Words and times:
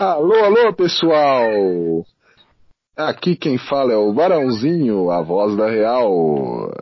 Alô, 0.00 0.34
alô, 0.34 0.72
pessoal! 0.72 2.06
Aqui 2.96 3.36
quem 3.36 3.58
fala 3.58 3.92
é 3.92 3.96
o 3.98 4.10
Barãozinho, 4.14 5.10
a 5.10 5.20
voz 5.20 5.54
da 5.54 5.68
Real. 5.68 6.72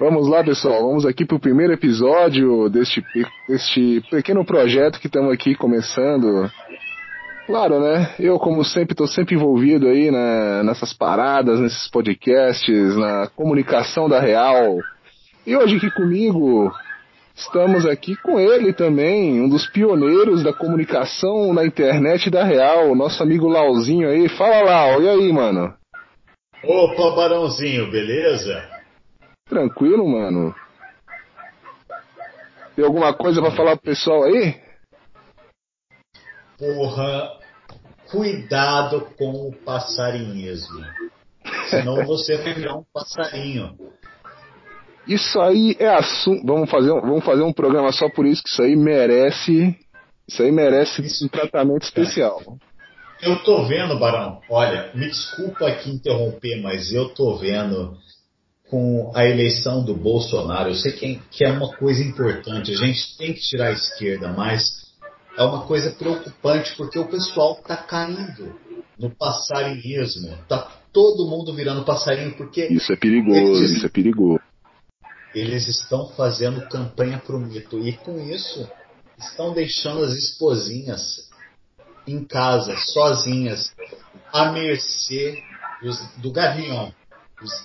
Vamos 0.00 0.26
lá, 0.26 0.42
pessoal, 0.42 0.84
vamos 0.84 1.06
aqui 1.06 1.24
para 1.24 1.36
o 1.36 1.40
primeiro 1.40 1.72
episódio 1.72 2.68
deste, 2.68 3.04
deste 3.48 4.02
pequeno 4.10 4.44
projeto 4.44 4.98
que 4.98 5.06
estamos 5.06 5.32
aqui 5.32 5.54
começando. 5.54 6.50
Claro, 7.46 7.78
né? 7.78 8.16
Eu, 8.18 8.36
como 8.40 8.64
sempre, 8.64 8.92
estou 8.92 9.06
sempre 9.06 9.36
envolvido 9.36 9.86
aí 9.86 10.10
né, 10.10 10.64
nessas 10.64 10.92
paradas, 10.92 11.60
nesses 11.60 11.88
podcasts, 11.88 12.96
na 12.96 13.28
comunicação 13.28 14.08
da 14.08 14.18
Real. 14.18 14.76
E 15.46 15.56
hoje 15.56 15.76
aqui 15.76 15.92
comigo, 15.92 16.68
Estamos 17.36 17.84
aqui 17.84 18.16
com 18.16 18.40
ele 18.40 18.72
também, 18.72 19.42
um 19.42 19.48
dos 19.48 19.68
pioneiros 19.68 20.42
da 20.42 20.54
comunicação 20.54 21.52
na 21.52 21.66
internet 21.66 22.30
da 22.30 22.42
Real, 22.42 22.94
nosso 22.94 23.22
amigo 23.22 23.46
Lauzinho 23.46 24.08
aí. 24.08 24.26
Fala, 24.26 24.62
Lau, 24.62 25.02
e 25.02 25.08
aí, 25.08 25.32
mano? 25.32 25.76
Opa, 26.64 27.14
Barãozinho, 27.14 27.90
beleza? 27.90 28.66
Tranquilo, 29.46 30.08
mano. 30.08 30.54
Tem 32.74 32.84
alguma 32.84 33.12
coisa 33.12 33.42
para 33.42 33.50
falar 33.50 33.76
pro 33.76 33.90
pessoal 33.90 34.24
aí? 34.24 34.58
Porra, 36.58 37.38
cuidado 38.10 39.08
com 39.18 39.48
o 39.48 39.52
passarinhismo. 39.52 40.80
Senão 41.68 42.02
você 42.06 42.38
vai 42.38 42.54
virar 42.54 42.76
um 42.76 42.84
passarinho. 42.94 43.76
Isso 45.06 45.40
aí 45.40 45.76
é 45.78 45.88
assunto. 45.88 46.44
Vamos 46.44 46.68
fazer, 46.68 46.88
vamos 46.88 47.24
fazer 47.24 47.42
um 47.42 47.52
programa 47.52 47.92
só 47.92 48.08
por 48.08 48.26
isso, 48.26 48.42
que 48.42 48.50
isso 48.50 48.62
aí 48.62 48.74
merece. 48.74 49.76
Isso 50.28 50.42
aí 50.42 50.50
merece 50.50 51.02
isso, 51.02 51.24
um 51.24 51.28
tratamento 51.28 51.82
é. 51.82 51.86
especial. 51.86 52.42
Eu 53.22 53.42
tô 53.44 53.64
vendo, 53.64 53.98
Barão. 53.98 54.40
Olha, 54.50 54.90
me 54.94 55.06
desculpa 55.06 55.68
aqui 55.68 55.90
interromper, 55.90 56.60
mas 56.60 56.92
eu 56.92 57.08
tô 57.10 57.36
vendo 57.36 57.96
com 58.68 59.12
a 59.14 59.24
eleição 59.24 59.84
do 59.84 59.94
Bolsonaro. 59.94 60.70
Eu 60.70 60.74
sei 60.74 60.92
que, 60.92 61.20
que 61.30 61.44
é 61.44 61.50
uma 61.50 61.72
coisa 61.76 62.02
importante. 62.02 62.72
A 62.72 62.76
gente 62.76 63.16
tem 63.16 63.32
que 63.32 63.40
tirar 63.40 63.68
a 63.68 63.72
esquerda, 63.72 64.32
mas 64.32 64.64
é 65.38 65.42
uma 65.44 65.62
coisa 65.62 65.92
preocupante 65.92 66.74
porque 66.76 66.98
o 66.98 67.06
pessoal 67.06 67.54
tá 67.66 67.76
caindo 67.76 68.54
no 68.98 69.10
passarinhismo. 69.10 70.36
Tá 70.48 70.70
todo 70.92 71.30
mundo 71.30 71.54
virando 71.54 71.84
passarinho 71.84 72.34
porque. 72.36 72.66
Isso 72.66 72.92
é 72.92 72.96
perigoso, 72.96 73.64
isso 73.64 73.86
é 73.86 73.88
perigoso 73.88 74.35
eles 75.36 75.68
estão 75.68 76.08
fazendo 76.16 76.66
campanha 76.66 77.18
para 77.18 77.36
o 77.36 77.38
mito 77.38 77.78
e 77.86 77.92
com 77.92 78.18
isso 78.18 78.66
estão 79.18 79.52
deixando 79.52 80.02
as 80.02 80.12
esposinhas 80.12 81.30
em 82.06 82.24
casa, 82.24 82.74
sozinhas, 82.76 83.74
à 84.32 84.50
mercê 84.52 85.42
dos, 85.82 85.98
do 86.16 86.32
gavião. 86.32 86.90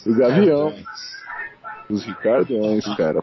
Do 0.06 0.16
gavião. 0.18 0.74
Os 1.90 2.04
ricardões, 2.04 2.86
ah. 2.88 2.96
cara. 2.98 3.20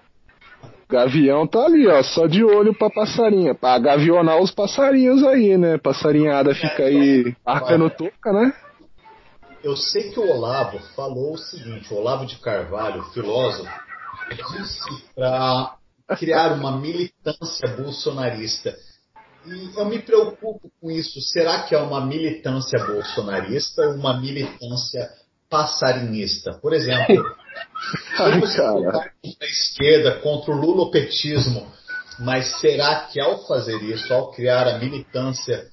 O 0.63 0.93
gavião 0.93 1.47
tá 1.47 1.67
ali, 1.67 1.87
ó, 1.87 2.03
só 2.03 2.27
de 2.27 2.43
olho 2.43 2.73
pra 2.73 2.89
passarinha, 2.89 3.55
pra 3.55 3.79
gavionar 3.79 4.41
os 4.41 4.51
passarinhos 4.51 5.23
aí, 5.25 5.59
né? 5.59 5.77
Passarinhada 5.77 6.55
fica 6.55 6.85
aí 6.85 7.37
arcando 7.45 7.91
toca, 7.91 8.33
né? 8.33 8.55
Eu 9.63 9.77
sei 9.77 10.11
que 10.11 10.21
o 10.21 10.31
Olavo 10.31 10.79
falou 10.97 11.35
o 11.35 11.39
seguinte, 11.39 11.93
o 11.93 11.99
Olavo 11.99 12.25
de 12.25 12.37
Carvalho, 12.39 13.03
filósofo, 13.13 13.88
para 15.15 15.77
criar 16.17 16.53
uma 16.53 16.79
militância 16.79 17.69
bolsonarista. 17.77 18.77
E 19.47 19.79
eu 19.79 19.85
me 19.87 20.01
preocupo 20.01 20.71
com 20.81 20.91
isso. 20.91 21.21
Será 21.21 21.63
que 21.63 21.75
é 21.75 21.79
uma 21.79 22.05
militância 22.05 22.79
bolsonarista 22.85 23.83
ou 23.83 23.95
uma 23.95 24.21
militância 24.21 25.11
passarinista? 25.49 26.55
Por 26.55 26.73
exemplo, 26.73 27.25
vamos 28.19 28.55
colocar 28.55 29.13
a 29.25 29.45
esquerda 29.45 30.21
contra 30.21 30.53
o 30.53 30.57
lulopetismo, 30.57 31.67
mas 32.19 32.61
será 32.61 33.07
que 33.07 33.21
ao 33.21 33.47
fazer 33.47 33.83
isso, 33.83 34.13
ao 34.13 34.33
criar 34.33 34.67
a 34.69 34.79
militância 34.79 35.69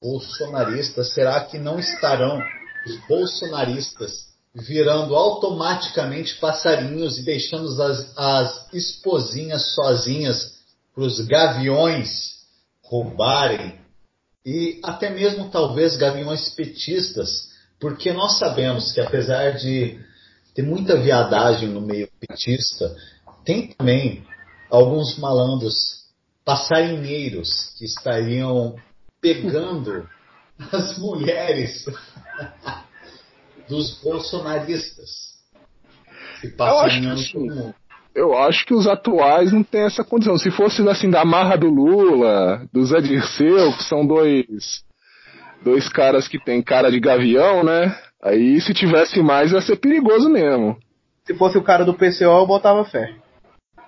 bolsonarista, 0.00 1.04
será 1.04 1.44
que 1.44 1.58
não 1.58 1.78
estarão 1.78 2.40
os 2.86 2.96
bolsonaristas 3.06 4.29
virando 4.54 5.14
automaticamente 5.14 6.36
passarinhos 6.36 7.18
e 7.18 7.24
deixando 7.24 7.80
as, 7.82 8.18
as 8.18 8.72
esposinhas 8.72 9.74
sozinhas 9.74 10.58
para 10.94 11.04
os 11.04 11.20
gaviões 11.20 12.40
roubarem. 12.82 13.78
E 14.44 14.80
até 14.82 15.10
mesmo 15.10 15.50
talvez 15.50 15.96
gaviões 15.96 16.48
petistas, 16.50 17.50
porque 17.78 18.12
nós 18.12 18.38
sabemos 18.38 18.92
que 18.92 19.00
apesar 19.00 19.52
de 19.52 20.00
ter 20.54 20.62
muita 20.62 21.00
viadagem 21.00 21.68
no 21.68 21.80
meio 21.80 22.08
petista, 22.18 22.94
tem 23.44 23.68
também 23.68 24.26
alguns 24.68 25.16
malandros 25.16 26.00
passarinheiros 26.44 27.72
que 27.78 27.84
estariam 27.84 28.74
pegando 29.20 30.08
as 30.72 30.98
mulheres 30.98 31.84
dos 33.70 34.02
bolsonaristas. 34.02 35.30
Que 36.40 36.48
eu 36.58 36.78
acho 36.80 37.00
que, 37.00 37.72
eu 38.14 38.38
acho 38.38 38.66
que 38.66 38.74
os 38.74 38.86
atuais 38.86 39.52
não 39.52 39.62
têm 39.62 39.82
essa 39.82 40.02
condição. 40.02 40.36
Se 40.36 40.50
fosse 40.50 40.86
assim 40.88 41.08
da 41.08 41.24
marra 41.24 41.56
do 41.56 41.68
Lula, 41.68 42.66
do 42.72 42.84
Zé 42.84 43.00
Dirceu, 43.00 43.72
que 43.76 43.84
são 43.84 44.06
dois 44.06 44.82
dois 45.62 45.88
caras 45.88 46.26
que 46.26 46.42
tem 46.42 46.62
cara 46.62 46.90
de 46.90 46.98
gavião, 46.98 47.62
né? 47.62 47.94
Aí 48.22 48.60
se 48.60 48.74
tivesse 48.74 49.22
mais 49.22 49.52
ia 49.52 49.60
ser 49.60 49.76
perigoso 49.76 50.28
mesmo. 50.28 50.76
Se 51.24 51.34
fosse 51.34 51.56
o 51.58 51.62
cara 51.62 51.84
do 51.84 51.94
PCO, 51.94 52.24
eu 52.24 52.46
botava 52.46 52.84
fé. 52.84 53.14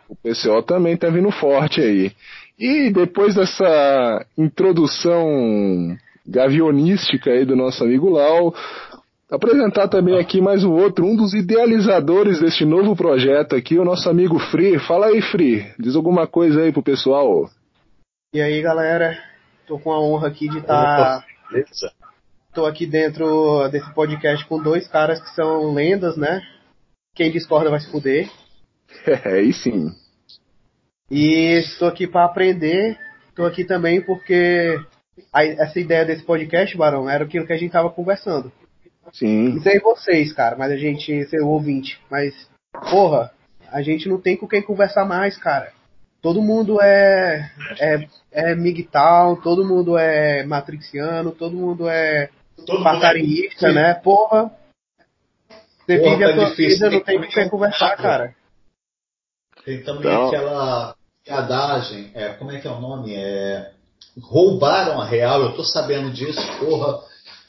O 0.09 0.15
PCO 0.15 0.63
também 0.63 0.97
tá 0.97 1.09
vindo 1.09 1.31
forte 1.31 1.81
aí. 1.81 2.13
E 2.59 2.91
depois 2.91 3.35
dessa 3.35 4.27
introdução 4.37 5.97
gavionística 6.27 7.31
aí 7.31 7.45
do 7.45 7.57
nosso 7.57 7.83
amigo 7.83 8.11
Lau, 8.11 8.55
Apresentar 9.33 9.89
também 9.89 10.21
aqui 10.21 10.43
mais 10.43 10.63
um 10.63 10.73
outro, 10.73 11.07
um 11.07 11.17
dos 11.17 11.33
idealizadores 11.33 12.39
deste 12.39 12.67
novo 12.67 12.95
projeto 12.95 13.57
aqui, 13.57 13.79
o 13.79 13.85
nosso 13.85 14.07
amigo 14.11 14.39
Free. 14.39 14.79
Fala 14.79 15.07
aí, 15.07 15.23
Free. 15.23 15.73
Diz 15.79 15.97
alguma 15.97 16.27
coisa 16.27 16.61
aí 16.61 16.71
pro 16.71 16.83
pessoal. 16.83 17.49
E 18.35 18.43
aí, 18.43 18.61
galera. 18.61 19.19
Tô 19.67 19.79
com 19.79 19.91
a 19.91 19.99
honra 19.99 20.29
aqui 20.29 20.51
de 20.51 20.59
estar. 20.59 21.25
Tá... 21.25 21.27
Tô 22.53 22.67
aqui 22.67 22.85
dentro 22.85 23.67
desse 23.71 23.91
podcast 23.95 24.47
com 24.47 24.63
dois 24.63 24.87
caras 24.87 25.19
que 25.19 25.35
são 25.35 25.73
lendas, 25.73 26.15
né? 26.15 26.43
Quem 27.15 27.33
discorda 27.33 27.71
vai 27.71 27.81
se 27.81 27.91
fuder. 27.91 28.29
É, 29.07 29.37
aí 29.37 29.55
sim. 29.55 29.89
E 31.11 31.59
estou 31.59 31.89
aqui 31.89 32.07
para 32.07 32.27
aprender. 32.27 32.99
Estou 33.31 33.47
aqui 33.47 33.65
também 33.65 34.03
porque 34.03 34.79
a, 35.33 35.43
essa 35.43 35.81
ideia 35.81 36.05
desse 36.05 36.23
podcast, 36.23 36.77
Barão, 36.77 37.09
era 37.09 37.25
aquilo 37.25 37.47
que 37.47 37.55
a 37.55 37.57
gente 37.57 37.73
tava 37.73 37.89
conversando 37.89 38.53
Sim. 39.13 39.55
Não 39.55 39.63
sei 39.63 39.81
vocês, 39.81 40.33
cara, 40.33 40.57
mas 40.57 40.71
a 40.71 40.77
gente, 40.77 41.25
seu 41.27 41.49
ouvinte, 41.49 42.01
mas, 42.11 42.35
porra, 42.91 43.33
a 43.71 43.83
gente 43.83 44.09
não 44.09 44.21
tem 44.21 44.37
com 44.37 44.47
quem 44.47 44.63
conversar 44.63 45.05
mais, 45.05 45.37
cara. 45.37 45.73
Todo 46.21 46.41
mundo 46.41 46.81
é, 46.81 47.51
é, 47.81 48.09
é 48.31 48.55
migtal, 48.55 49.37
todo 49.43 49.67
mundo 49.67 49.99
é 49.99 50.45
matrixiano, 50.45 51.33
todo 51.33 51.57
mundo 51.57 51.89
é 51.89 52.31
todo 52.65 52.85
passarinista, 52.85 53.67
mundo 53.69 53.79
é... 53.79 53.83
né? 53.83 53.95
Porra. 53.95 54.53
Você 55.85 55.99
porra, 55.99 56.11
vive 56.11 56.25
a 56.25 56.35
tua 56.35 56.55
vida, 56.55 56.91
não 56.91 57.01
tem 57.01 57.21
com 57.21 57.29
quem 57.29 57.49
conversar, 57.49 57.97
cara. 57.97 58.37
Tem 59.65 59.83
também 59.83 60.13
então... 60.13 60.29
aquela 60.29 60.95
adagem, 61.29 62.11
é, 62.15 62.29
como 62.35 62.53
é 62.53 62.61
que 62.61 62.69
é 62.69 62.71
o 62.71 62.81
nome? 62.81 63.17
É, 63.17 63.73
roubaram 64.21 65.01
a 65.01 65.05
real, 65.05 65.43
eu 65.43 65.55
tô 65.55 65.65
sabendo 65.65 66.13
disso, 66.13 66.41
porra, 66.59 67.01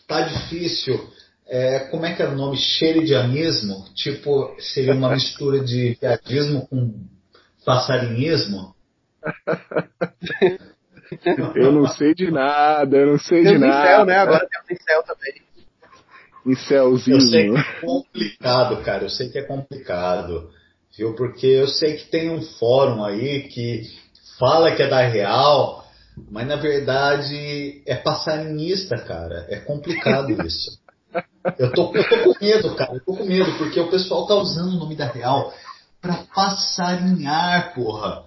tá 0.07 0.21
difícil 0.21 1.12
é, 1.47 1.79
como 1.91 2.05
é 2.05 2.15
que 2.15 2.21
era 2.21 2.31
o 2.31 2.35
nome? 2.35 2.57
Xeridianismo? 2.57 3.85
Tipo, 3.95 4.55
seria 4.59 4.93
uma 4.93 5.09
mistura 5.13 5.63
de 5.63 5.97
viadismo 5.99 6.67
com 6.67 6.93
passarinhismo? 7.65 8.73
eu 11.55 11.71
não 11.71 11.87
sei 11.87 12.13
de 12.13 12.31
nada, 12.31 12.97
eu 12.97 13.07
não 13.07 13.19
sei 13.19 13.43
tem 13.43 13.53
de 13.53 13.59
nada. 13.59 13.83
Incel, 13.83 14.05
né? 14.05 14.17
Agora 14.17 14.47
tem 14.47 14.59
o 14.59 14.73
incel 14.73 15.03
também. 15.03 15.33
Incelzinho. 16.45 17.17
Eu 17.17 17.21
sei 17.21 17.51
que 17.51 17.57
é 17.57 17.81
complicado, 17.81 18.83
cara. 18.83 19.03
Eu 19.03 19.09
sei 19.09 19.29
que 19.29 19.39
é 19.39 19.43
complicado. 19.43 20.49
Viu? 20.97 21.15
Porque 21.15 21.47
eu 21.47 21.67
sei 21.67 21.97
que 21.97 22.09
tem 22.09 22.29
um 22.29 22.41
fórum 22.41 23.03
aí 23.03 23.43
que 23.43 23.83
fala 24.37 24.75
que 24.75 24.83
é 24.83 24.87
da 24.87 25.01
real, 25.01 25.85
mas 26.29 26.47
na 26.47 26.55
verdade 26.55 27.81
é 27.85 27.95
passarinista, 27.95 28.97
cara. 28.97 29.45
É 29.49 29.59
complicado 29.59 30.31
isso. 30.45 30.82
Eu 31.59 31.71
tô, 31.71 31.93
eu 31.95 32.09
tô 32.09 32.23
com 32.23 32.45
medo, 32.45 32.75
cara. 32.75 32.93
Eu 32.93 32.99
tô 33.01 33.15
com 33.15 33.25
medo, 33.25 33.57
porque 33.57 33.79
o 33.79 33.89
pessoal 33.89 34.25
tá 34.25 34.35
usando 34.35 34.73
o 34.73 34.79
nome 34.79 34.95
da 34.95 35.05
Real 35.05 35.53
pra 36.01 36.23
passarinhar, 36.33 37.73
porra. 37.73 38.23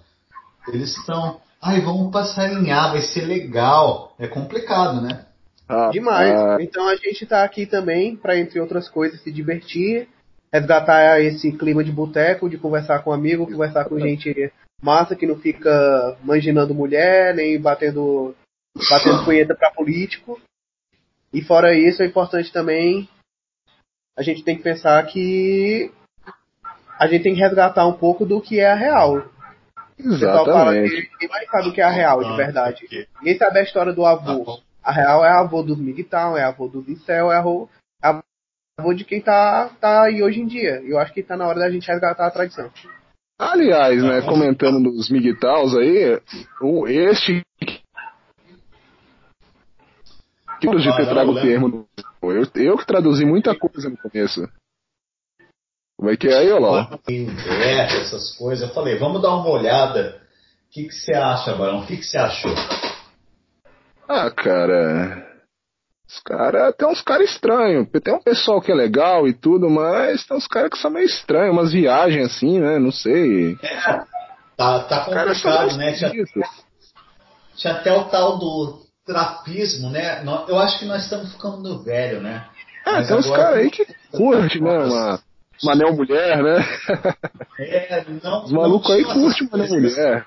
Eles 0.68 0.96
estão. 0.96 1.40
ai, 1.62 1.80
vamos 1.80 2.12
passarinhar, 2.12 2.92
vai 2.92 3.02
ser 3.02 3.24
legal. 3.24 4.14
É 4.18 4.26
complicado, 4.26 5.00
né? 5.00 5.26
Ah, 5.68 5.90
Demais. 5.90 6.32
Ah. 6.32 6.58
Então 6.60 6.88
a 6.88 6.96
gente 6.96 7.26
tá 7.26 7.42
aqui 7.42 7.66
também 7.66 8.16
para, 8.16 8.38
entre 8.38 8.60
outras 8.60 8.88
coisas, 8.88 9.20
se 9.22 9.32
divertir, 9.32 10.08
resgatar 10.52 11.20
esse 11.20 11.52
clima 11.52 11.82
de 11.82 11.92
boteco, 11.92 12.48
de 12.48 12.58
conversar 12.58 13.00
com 13.00 13.12
amigo, 13.12 13.46
conversar 13.46 13.84
com 13.86 13.98
gente 13.98 14.52
massa 14.82 15.16
que 15.16 15.26
não 15.26 15.36
fica 15.36 16.16
manginando 16.22 16.74
mulher, 16.74 17.34
nem 17.34 17.60
batendo, 17.60 18.34
batendo 18.90 19.24
punheta 19.24 19.54
pra 19.54 19.70
político. 19.70 20.40
E 21.32 21.42
fora 21.42 21.74
isso, 21.74 22.02
é 22.02 22.06
importante 22.06 22.52
também 22.52 23.08
a 24.16 24.22
gente 24.22 24.42
tem 24.42 24.56
que 24.56 24.62
pensar 24.62 25.04
que 25.06 25.92
a 26.98 27.06
gente 27.06 27.22
tem 27.22 27.34
que 27.34 27.40
resgatar 27.40 27.86
um 27.86 27.92
pouco 27.92 28.24
do 28.24 28.40
que 28.40 28.58
é 28.58 28.70
a 28.70 28.74
real. 28.74 29.22
Exatamente. 29.98 31.10
Ninguém 31.12 31.28
mais 31.28 31.50
sabe 31.50 31.68
o 31.68 31.72
que 31.72 31.80
é 31.80 31.84
a 31.84 31.90
real, 31.90 32.24
de 32.24 32.36
verdade. 32.36 33.08
Ninguém 33.18 33.36
sabe 33.36 33.58
a 33.58 33.62
história 33.62 33.92
do 33.92 34.06
avô. 34.06 34.60
A 34.82 34.92
real 34.92 35.24
é 35.24 35.28
a 35.28 35.40
avô 35.40 35.62
do 35.62 35.76
Migtown, 35.76 36.36
é 36.36 36.44
a 36.44 36.48
avô 36.48 36.68
do 36.68 36.80
Vicel, 36.80 37.30
é 37.30 37.36
a 37.36 37.40
avô, 37.40 37.68
a 38.02 38.22
avô 38.78 38.94
de 38.94 39.04
quem 39.04 39.20
tá, 39.20 39.70
tá 39.80 40.04
aí 40.04 40.22
hoje 40.22 40.40
em 40.40 40.46
dia. 40.46 40.80
Eu 40.84 40.98
acho 40.98 41.12
que 41.12 41.22
tá 41.22 41.36
na 41.36 41.46
hora 41.46 41.58
da 41.58 41.70
gente 41.70 41.86
resgatar 41.86 42.26
a 42.26 42.30
tradição. 42.30 42.70
Aliás, 43.38 44.02
né, 44.02 44.22
comentando 44.22 44.82
dos 44.82 45.10
Migtaus 45.10 45.76
aí, 45.76 46.18
este 46.88 47.42
que 50.60 50.68
de 50.68 50.96
ter 50.96 51.08
trago 51.08 51.32
o 51.32 51.40
termo. 51.40 51.88
Eu, 52.22 52.46
eu 52.54 52.76
que 52.76 52.86
traduzi 52.86 53.24
muita 53.24 53.54
coisa 53.54 53.88
no 53.88 53.96
começo. 53.96 54.48
Como 55.98 56.10
é 56.10 56.16
que 56.16 56.28
é 56.28 56.36
aí, 56.36 56.52
Olá? 56.52 56.98
É, 57.08 58.00
essas 58.00 58.36
coisas. 58.36 58.68
Eu 58.68 58.74
falei, 58.74 58.98
vamos 58.98 59.22
dar 59.22 59.34
uma 59.34 59.48
olhada. 59.48 60.20
O 60.68 60.70
que, 60.70 60.84
que 60.84 60.94
você 60.94 61.14
acha, 61.14 61.54
Barão? 61.54 61.80
O 61.80 61.86
que, 61.86 61.96
que 61.96 62.02
você 62.02 62.18
achou? 62.18 62.52
Ah, 64.08 64.30
cara. 64.30 65.26
Os 66.06 66.20
caras. 66.20 66.74
Tem 66.76 66.88
uns 66.88 67.00
caras 67.00 67.30
estranhos. 67.30 67.88
Tem 68.02 68.14
um 68.14 68.22
pessoal 68.22 68.60
que 68.60 68.70
é 68.70 68.74
legal 68.74 69.26
e 69.26 69.32
tudo, 69.32 69.70
mas 69.70 70.26
tem 70.26 70.36
uns 70.36 70.46
caras 70.46 70.70
que 70.70 70.78
são 70.78 70.90
meio 70.90 71.06
estranhos, 71.06 71.52
umas 71.52 71.72
viagens 71.72 72.26
assim, 72.26 72.60
né? 72.60 72.78
Não 72.78 72.92
sei. 72.92 73.56
É, 73.62 73.80
tá, 74.56 74.80
tá 74.84 75.04
complicado, 75.06 75.76
né? 75.76 75.92
Tinha, 75.92 76.12
tinha 77.56 77.72
até 77.72 77.92
o 77.92 78.04
tal 78.04 78.38
do 78.38 78.85
trapismo, 79.06 79.88
né? 79.88 80.22
Eu 80.48 80.58
acho 80.58 80.80
que 80.80 80.84
nós 80.84 81.04
estamos 81.04 81.32
ficando 81.32 81.82
velho, 81.82 82.20
né? 82.20 82.44
Ah, 82.84 83.02
tem 83.02 83.16
uns 83.16 83.30
caras 83.30 83.58
aí 83.58 83.70
que 83.70 83.86
curte, 84.10 84.60
né? 84.60 84.78
Uma, 84.78 85.20
uma 85.62 85.74
neo 85.76 85.94
mulher, 85.94 86.42
né? 86.42 86.56
É, 87.58 88.04
não. 88.22 88.44
Os 88.44 88.52
malucos 88.52 88.90
aí 88.90 89.04
curtem 89.04 89.48
uma 89.48 89.58
neo 89.58 89.80
mulher. 89.80 90.26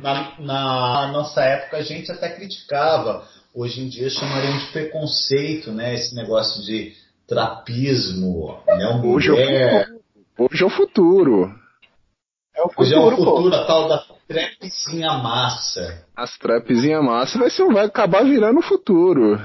Na, 0.00 0.32
na 0.40 1.12
nossa 1.12 1.42
época 1.42 1.76
a 1.76 1.82
gente 1.82 2.10
até 2.10 2.30
criticava. 2.30 3.24
Hoje 3.54 3.82
em 3.82 3.88
dia 3.88 4.08
chamariam 4.08 4.56
de 4.58 4.66
preconceito, 4.72 5.70
né? 5.70 5.94
Esse 5.94 6.14
negócio 6.14 6.64
de 6.64 6.94
trapismo, 7.28 8.58
mulher. 8.66 9.04
Hoje 9.04 9.28
é 9.28 9.86
o, 10.38 10.44
hoje 10.44 10.62
é 10.62 10.66
o 10.66 10.70
futuro. 10.70 11.61
É 12.54 12.62
o 12.62 12.68
futuro, 12.68 12.82
Hoje 12.82 12.94
é 12.94 12.98
o 12.98 13.16
futuro, 13.16 13.54
a 13.54 13.66
tal 13.66 13.88
da 13.88 14.04
trapzinha 14.28 15.12
massa. 15.14 16.04
As 16.14 16.36
trapzinha 16.38 17.00
massa 17.00 17.38
vai, 17.38 17.48
ser, 17.50 17.64
vai 17.66 17.86
acabar 17.86 18.24
virando 18.24 18.58
o 18.58 18.62
futuro. 18.62 19.40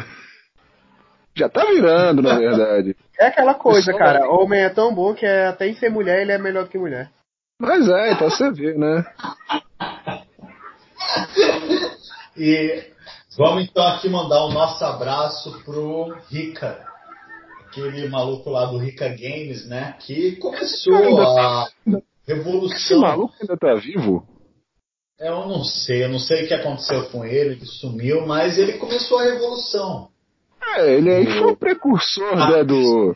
Já 1.34 1.48
tá 1.48 1.64
virando, 1.66 2.22
na 2.22 2.36
verdade. 2.40 2.96
É 3.18 3.28
aquela 3.28 3.54
coisa, 3.54 3.94
cara. 3.94 4.30
O 4.30 4.44
homem 4.44 4.62
é 4.62 4.70
tão 4.70 4.94
bom 4.94 5.14
que 5.14 5.26
é, 5.26 5.48
até 5.48 5.68
em 5.68 5.76
ser 5.76 5.90
mulher 5.90 6.22
ele 6.22 6.34
é 6.34 6.38
melhor 6.38 6.66
do 6.66 6.70
que 6.70 6.78
mulher. 6.78 7.10
Mas 7.60 7.88
é, 7.88 8.12
então 8.12 8.30
você 8.30 8.52
vê, 8.52 8.74
né? 8.74 9.06
e 12.36 12.92
vamos 13.38 13.64
então 13.64 13.88
aqui 13.88 14.10
mandar 14.10 14.44
o 14.44 14.50
um 14.50 14.54
nosso 14.54 14.84
abraço 14.84 15.64
pro 15.64 16.14
Rica. 16.30 16.86
Aquele 17.68 18.10
maluco 18.10 18.50
lá 18.50 18.66
do 18.66 18.78
Rica 18.78 19.08
Games, 19.08 19.68
né? 19.68 19.96
Que 20.00 20.36
começou 20.36 21.22
a 21.22 21.68
revolução. 22.28 22.78
Esse 22.78 22.96
maluco 22.96 23.34
ainda 23.40 23.58
tá 23.58 23.74
vivo? 23.76 24.28
Eu 25.20 25.48
não 25.48 25.64
sei, 25.64 26.04
eu 26.04 26.10
não 26.10 26.20
sei 26.20 26.44
o 26.44 26.48
que 26.48 26.54
aconteceu 26.54 27.10
com 27.10 27.26
ele, 27.26 27.56
ele 27.56 27.66
sumiu, 27.66 28.28
mas 28.28 28.58
ele 28.60 28.74
começou 28.74 29.18
a 29.18 29.24
revolução. 29.24 30.10
É, 30.76 30.94
ele 30.96 31.12
aí 31.12 31.26
foi 31.26 31.52
o 31.52 31.58
precursor 31.58 32.34
ah, 32.34 32.52
né, 32.52 32.64
do, 32.64 33.16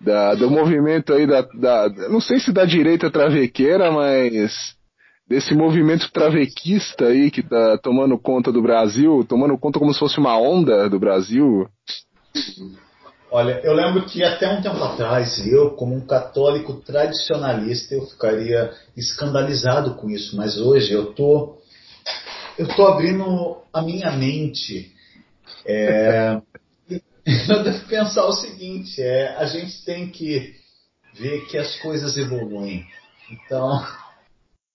da, 0.00 0.34
do 0.34 0.50
movimento 0.50 1.12
aí 1.12 1.26
da, 1.26 1.42
da. 1.42 1.88
Não 2.08 2.20
sei 2.20 2.40
se 2.40 2.52
da 2.52 2.64
direita 2.64 3.10
travequeira, 3.10 3.92
mas 3.92 4.74
desse 5.28 5.54
movimento 5.54 6.10
travequista 6.10 7.06
aí 7.06 7.30
que 7.30 7.42
tá 7.42 7.78
tomando 7.78 8.18
conta 8.18 8.50
do 8.50 8.60
Brasil, 8.60 9.24
tomando 9.28 9.56
conta 9.56 9.78
como 9.78 9.92
se 9.92 10.00
fosse 10.00 10.18
uma 10.18 10.36
onda 10.36 10.88
do 10.90 10.98
Brasil. 10.98 11.68
Olha, 13.36 13.60
eu 13.64 13.74
lembro 13.74 14.06
que 14.06 14.22
até 14.22 14.48
um 14.48 14.62
tempo 14.62 14.76
atrás, 14.76 15.44
eu, 15.44 15.72
como 15.72 15.92
um 15.92 16.06
católico 16.06 16.74
tradicionalista, 16.74 17.92
eu 17.92 18.06
ficaria 18.06 18.72
escandalizado 18.96 19.96
com 19.96 20.08
isso, 20.08 20.36
mas 20.36 20.56
hoje 20.56 20.92
eu 20.92 21.12
tô, 21.14 21.58
eu 22.56 22.68
tô 22.76 22.86
abrindo 22.86 23.60
a 23.72 23.82
minha 23.82 24.12
mente. 24.12 24.94
É, 25.66 26.40
eu 27.50 27.64
devo 27.64 27.88
pensar 27.88 28.24
o 28.24 28.32
seguinte: 28.34 29.02
é, 29.02 29.34
a 29.36 29.46
gente 29.46 29.84
tem 29.84 30.08
que 30.10 30.54
ver 31.14 31.44
que 31.46 31.58
as 31.58 31.74
coisas 31.80 32.16
evoluem. 32.16 32.86
Então, 33.32 33.84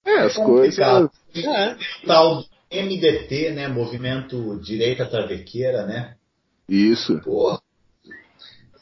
é, 0.06 0.18
as 0.20 0.38
é 0.38 0.44
coisas. 0.44 1.10
É. 1.34 1.78
Tal 2.06 2.44
MDT, 2.70 3.52
né, 3.52 3.70
Movimento 3.70 4.60
Direita 4.60 5.06
Travequeira, 5.06 5.86
né? 5.86 6.16
Isso. 6.68 7.22
Porra 7.22 7.59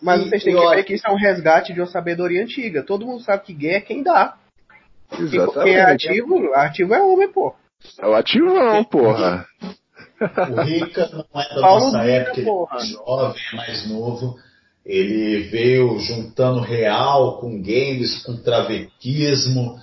mas 0.02 0.22
e, 0.22 0.30
vocês 0.30 0.44
têm 0.44 0.56
que 0.56 0.70
ver 0.70 0.84
que 0.84 0.94
isso 0.94 1.08
é 1.08 1.12
um 1.12 1.18
resgate 1.18 1.74
de 1.74 1.80
uma 1.80 1.88
sabedoria 1.88 2.44
antiga. 2.44 2.84
Todo 2.84 3.06
mundo 3.06 3.24
sabe 3.24 3.44
que 3.44 3.54
gay 3.54 3.76
é 3.76 3.82
quem 3.82 4.04
dá. 4.04 4.36
Exatamente. 5.12 5.64
Quem 5.64 5.76
é 5.76 5.82
ativo, 5.82 6.54
ativo 6.54 6.94
é 6.94 7.02
homem, 7.02 7.32
pô. 7.32 7.56
É 8.00 8.08
o 8.08 8.14
ativão, 8.14 8.84
porra. 8.84 9.46
O 10.20 10.62
Rica 10.62 11.10
não 11.12 11.42
é 11.42 11.56
da 11.56 11.62
Paulo 11.62 11.86
nossa 11.86 12.04
época, 12.04 12.40
ele 12.40 12.50
é 12.50 12.86
jovem, 12.86 13.42
mais 13.54 13.90
novo. 13.90 14.36
Ele 14.86 15.50
veio 15.50 16.00
juntando 16.00 16.62
real 16.62 17.40
com 17.40 17.62
games, 17.62 18.24
com 18.24 18.38
travetismo. 18.38 19.78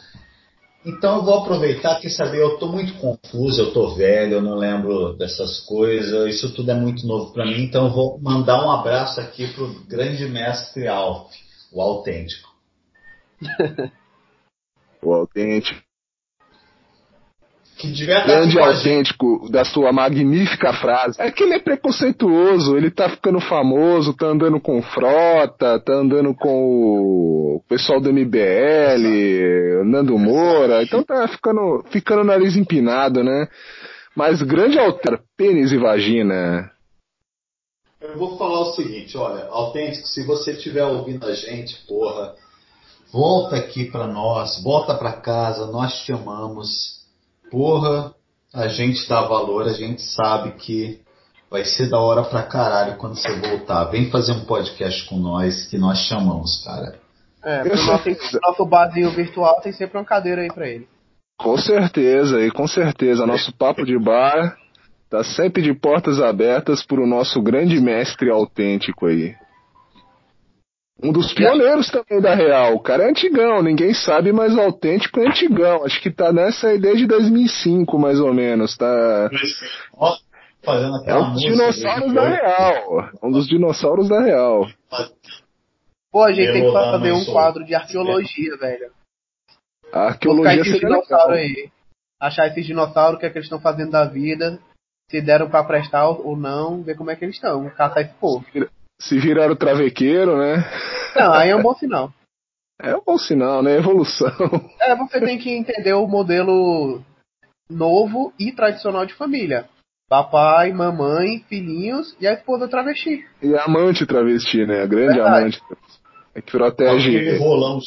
Então 0.85 1.17
eu 1.17 1.25
vou 1.25 1.39
aproveitar 1.39 1.99
que 1.99 2.11
saber, 2.11 2.43
eu 2.43 2.55
estou 2.55 2.69
muito 2.69 2.93
confuso, 2.95 3.63
eu 3.63 3.69
estou 3.69 3.97
velho, 3.97 4.35
eu 4.35 4.43
não 4.43 4.57
lembro 4.57 5.15
dessas 5.15 5.61
coisas, 5.61 6.35
isso 6.35 6.55
tudo 6.55 6.71
é 6.71 6.75
muito 6.75 7.07
novo 7.07 7.33
para 7.33 7.47
mim, 7.47 7.63
então 7.63 7.87
eu 7.87 7.93
vou 7.93 8.19
mandar 8.21 8.63
um 8.63 8.71
abraço 8.71 9.19
aqui 9.19 9.47
pro 9.55 9.83
grande 9.87 10.27
mestre 10.27 10.87
Alf, 10.87 11.33
o 11.73 11.81
autêntico. 11.81 12.55
o 15.03 15.15
autêntico 15.15 15.83
grande 17.93 18.59
autêntico 18.59 19.49
da 19.51 19.65
sua 19.65 19.93
magnífica 19.93 20.73
frase. 20.73 21.21
É 21.21 21.31
que 21.31 21.43
ele 21.43 21.55
é 21.55 21.59
preconceituoso, 21.59 22.77
ele 22.77 22.91
tá 22.91 23.09
ficando 23.09 23.41
famoso, 23.41 24.15
tá 24.15 24.27
andando 24.27 24.61
com 24.61 24.81
frota, 24.83 25.81
tá 25.81 25.93
andando 25.93 26.35
com 26.35 27.57
o 27.57 27.63
pessoal 27.69 28.01
do 28.01 28.13
MBL, 28.13 29.85
Nando 29.85 30.19
Moura, 30.19 30.83
então 30.83 31.03
tá 31.03 31.27
ficando, 31.29 31.85
ficando 31.91 32.25
nariz 32.25 32.57
empinado, 32.57 33.23
né? 33.23 33.49
Mas 34.17 34.43
grande 34.43 34.79
alter, 34.79 35.21
pênis 35.37 35.73
e 35.73 35.79
vagina. 35.79 36.71
Eu 38.01 38.19
vou 38.19 38.37
falar 38.37 38.61
o 38.61 38.73
seguinte, 38.75 39.17
olha, 39.17 39.47
autêntico, 39.47 40.07
se 40.07 40.23
você 40.25 40.53
estiver 40.53 40.85
ouvindo 40.85 41.27
a 41.27 41.35
gente, 41.35 41.75
porra, 41.87 42.35
volta 43.11 43.57
aqui 43.57 43.87
para 43.91 44.07
nós, 44.07 44.63
volta 44.63 44.95
para 44.95 45.13
casa, 45.13 45.67
nós 45.67 46.05
te 46.05 46.13
amamos 46.13 47.04
porra, 47.55 48.13
a 48.53 48.67
gente 48.67 49.09
dá 49.09 49.23
valor, 49.23 49.69
a 49.69 49.73
gente 49.73 50.03
sabe 50.03 50.51
que 50.57 51.01
vai 51.49 51.65
ser 51.65 51.89
da 51.89 52.01
hora 52.01 52.25
pra 52.25 52.43
caralho 52.43 52.97
quando 52.97 53.15
você 53.15 53.33
voltar. 53.41 53.85
Vem 53.85 54.11
fazer 54.11 54.33
um 54.33 54.45
podcast 54.45 55.09
com 55.09 55.17
nós 55.17 55.69
que 55.69 55.79
nós 55.79 55.99
chamamos, 55.99 56.65
cara. 56.65 56.99
É, 57.45 57.63
pro 57.63 57.77
nosso, 57.87 58.09
nosso 58.43 58.67
barzinho 58.67 59.11
virtual 59.13 59.61
tem 59.61 59.73
sempre 59.73 59.97
uma 59.97 60.05
cadeira 60.05 60.43
aí 60.43 60.49
pra 60.49 60.69
ele. 60.69 60.89
Com 61.39 61.57
certeza, 61.57 62.41
e 62.41 62.51
com 62.51 62.67
certeza. 62.67 63.25
Nosso 63.25 63.53
papo 63.57 63.85
de 63.85 63.97
bar 63.99 64.57
tá 65.09 65.23
sempre 65.23 65.63
de 65.63 65.73
portas 65.73 66.21
abertas 66.21 66.85
pro 66.85 67.07
nosso 67.07 67.41
grande 67.41 67.81
mestre 67.81 68.31
autêntico 68.31 69.07
aí. 69.07 69.37
Um 71.03 71.13
dos 71.13 71.33
pioneiros 71.35 71.91
também 71.91 72.21
da 72.21 72.35
Real. 72.35 72.75
O 72.75 72.81
cara 72.81 73.05
é 73.05 73.11
antigão, 73.11 73.63
ninguém 73.63 73.93
sabe, 73.93 74.33
mas 74.33 74.55
o 74.55 74.61
autêntico 74.61 75.21
é 75.21 75.29
antigão. 75.29 75.85
Acho 75.85 76.01
que 76.01 76.11
tá 76.11 76.33
nessa 76.33 76.69
aí 76.69 76.79
desde 76.79 77.07
2005, 77.07 77.99
mais 77.99 78.21
ou 78.21 78.33
menos. 78.33 78.77
Tá. 78.77 79.31
Fazendo 80.65 81.05
é 81.05 81.15
um 81.15 81.33
dos 81.33 81.43
dinossauros 81.43 82.15
da 82.15 82.29
Real. 82.29 83.11
Um 83.23 83.31
dos 83.31 83.47
dinossauros 83.47 84.09
da 84.09 84.21
Real. 84.23 84.67
Pô, 86.11 86.23
a 86.23 86.33
gente 86.33 86.53
tem 86.53 86.65
que 86.65 86.73
fazer 86.73 87.13
um 87.13 87.25
quadro 87.27 87.65
de 87.65 87.75
arqueologia, 87.75 88.57
velho. 88.57 88.91
A 89.93 90.07
arqueologia 90.07 90.65
seria 90.65 90.89
legal. 90.89 91.31
Aí. 91.31 91.71
achar 92.21 92.47
esses 92.47 92.65
dinossauros, 92.65 93.17
o 93.17 93.21
que 93.21 93.27
é 93.27 93.31
que 93.31 93.39
eles 93.39 93.47
estão 93.47 93.61
fazendo 93.61 93.91
da 93.91 94.05
vida, 94.05 94.59
se 95.11 95.21
deram 95.21 95.51
para 95.51 95.65
prestar 95.65 96.09
ou 96.09 96.37
não, 96.37 96.83
ver 96.83 96.97
como 96.97 97.11
é 97.11 97.17
que 97.17 97.25
eles 97.25 97.35
estão, 97.35 97.69
caçar 97.71 98.03
esse 98.03 98.15
povo. 98.15 98.45
Se 99.01 99.19
viraram 99.19 99.57
travequeiro, 99.57 100.39
né? 100.39 100.65
Não, 101.17 101.33
aí 101.33 101.51
é 101.51 101.57
um 101.57 101.63
bom 101.63 101.75
sinal. 101.75 102.13
É 102.81 102.97
um 102.97 103.03
bom 103.05 103.19
sinal, 103.19 103.63
né? 103.63 103.77
Evolução. 103.77 104.31
É, 104.81 104.97
você 104.97 105.21
tem 105.21 105.39
que 105.39 105.51
entender 105.51 105.95
o 105.95 106.07
modelo 106.07 107.03
novo 107.69 108.33
e 108.39 108.53
tradicional 108.53 109.07
de 109.07 109.15
família. 109.15 109.69
Papai, 110.09 110.73
mamãe, 110.73 111.45
filhinhos 111.49 112.15
e 112.21 112.27
a 112.27 112.35
esposa 112.35 112.69
travesti. 112.69 113.25
E 113.43 113.55
a 113.55 113.65
amante 113.65 114.07
travesti, 114.07 114.67
né? 114.67 114.83
A 114.83 114.87
grande 114.87 115.15
Verdade. 115.15 115.39
amante. 115.39 115.63
É 116.35 116.43
que 116.43 116.51
protege. 116.51 117.17
Aquele 117.17 117.39
rolão, 117.39 117.79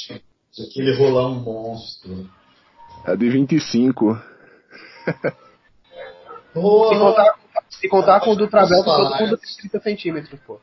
aquele 0.68 0.96
rolão 0.98 1.36
monstro. 1.36 2.30
A 3.06 3.16
de 3.16 3.30
25. 3.30 4.16
Se 5.06 6.54
Porra, 6.54 7.00
contar, 7.00 7.36
se 7.70 7.88
contar 7.88 8.20
com 8.22 8.32
o 8.32 8.36
do 8.36 8.48
Travel, 8.48 8.84
Posso 8.84 8.98
todo 8.98 9.20
mundo 9.20 9.38
tem 9.38 9.70
30 9.70 9.80
centímetros, 9.82 10.40
pô. 10.42 10.60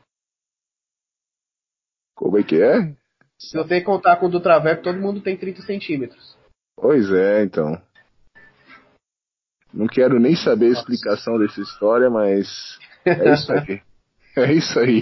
Como 2.15 2.37
é 2.37 2.43
que 2.43 2.61
é? 2.61 2.93
Se 3.37 3.57
você 3.57 3.81
contar 3.81 4.15
com 4.17 4.27
o 4.27 4.29
do 4.29 4.39
Traveco, 4.39 4.83
todo 4.83 4.99
mundo 4.99 5.21
tem 5.21 5.35
30 5.35 5.61
centímetros. 5.63 6.37
Pois 6.75 7.11
é, 7.11 7.43
então. 7.43 7.79
Não 9.73 9.87
quero 9.87 10.19
nem 10.19 10.35
saber 10.35 10.67
a 10.67 10.79
explicação 10.79 11.37
dessa 11.37 11.59
história, 11.59 12.09
mas 12.09 12.79
é 13.05 13.33
isso 13.33 13.51
aí. 13.51 13.81
É 14.37 14.51
isso 14.51 14.77
aí. 14.77 15.01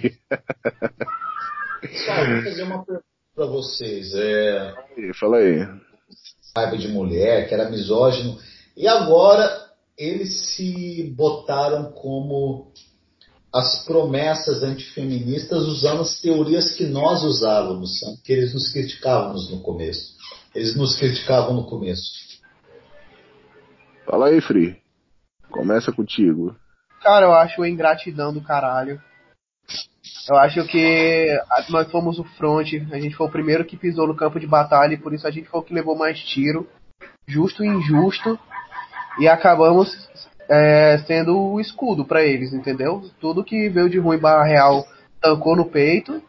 Pessoal, 1.81 2.25
vou 2.27 2.43
fazer 2.43 2.63
uma 2.63 2.85
pergunta 2.85 3.05
pra 3.35 3.45
vocês. 3.47 4.13
É, 4.13 4.75
Fala 5.19 5.37
aí. 5.37 5.67
raiva 6.55 6.77
de 6.77 6.87
mulher, 6.87 7.47
que 7.47 7.53
era 7.55 7.67
misógino, 7.67 8.37
e 8.77 8.87
agora 8.87 9.49
eles 9.97 10.55
se 10.55 11.11
botaram 11.17 11.91
como 11.93 12.71
as 13.53 13.85
promessas 13.85 14.63
antifeministas 14.63 15.63
usando 15.65 16.01
as 16.01 16.19
teorias 16.19 16.75
que 16.75 16.85
nós 16.85 17.23
usávamos, 17.23 17.99
sabe? 17.99 18.17
que 18.23 18.33
eles 18.33 18.53
nos 18.53 18.71
criticávamos 18.71 19.51
no 19.51 19.59
começo. 19.61 20.15
Eles 20.55 20.75
nos 20.75 20.97
criticavam 20.97 21.53
no 21.53 21.65
começo. 21.65 22.11
Fala 24.05 24.27
aí, 24.27 24.41
Free. 24.41 24.81
Começa 25.51 25.91
contigo. 25.91 26.55
Cara, 27.01 27.27
eu 27.27 27.33
acho 27.33 27.61
a 27.61 27.69
ingratidão 27.69 28.33
do 28.33 28.41
caralho. 28.41 28.99
Eu 30.29 30.37
acho 30.37 30.65
que 30.67 31.27
nós 31.69 31.91
fomos 31.91 32.17
o 32.17 32.23
front, 32.23 32.67
a 32.91 32.99
gente 32.99 33.15
foi 33.15 33.27
o 33.27 33.31
primeiro 33.31 33.65
que 33.65 33.77
pisou 33.77 34.07
no 34.07 34.15
campo 34.15 34.39
de 34.39 34.47
batalha 34.47 34.93
e 34.93 34.97
por 34.97 35.13
isso 35.13 35.27
a 35.27 35.31
gente 35.31 35.49
foi 35.49 35.59
o 35.59 35.63
que 35.63 35.73
levou 35.73 35.97
mais 35.97 36.17
tiro, 36.19 36.67
justo 37.27 37.63
e 37.63 37.67
injusto, 37.67 38.39
e 39.19 39.27
acabamos 39.27 39.89
é, 40.49 40.97
sendo 41.05 41.37
o 41.37 41.59
escudo 41.59 42.05
pra 42.05 42.23
eles, 42.23 42.53
entendeu? 42.53 43.01
Tudo 43.19 43.43
que 43.43 43.69
veio 43.69 43.89
de 43.89 43.99
ruim 43.99 44.17
barra 44.17 44.43
real 44.43 44.85
tancou 45.21 45.55
no 45.55 45.69
peito 45.69 46.21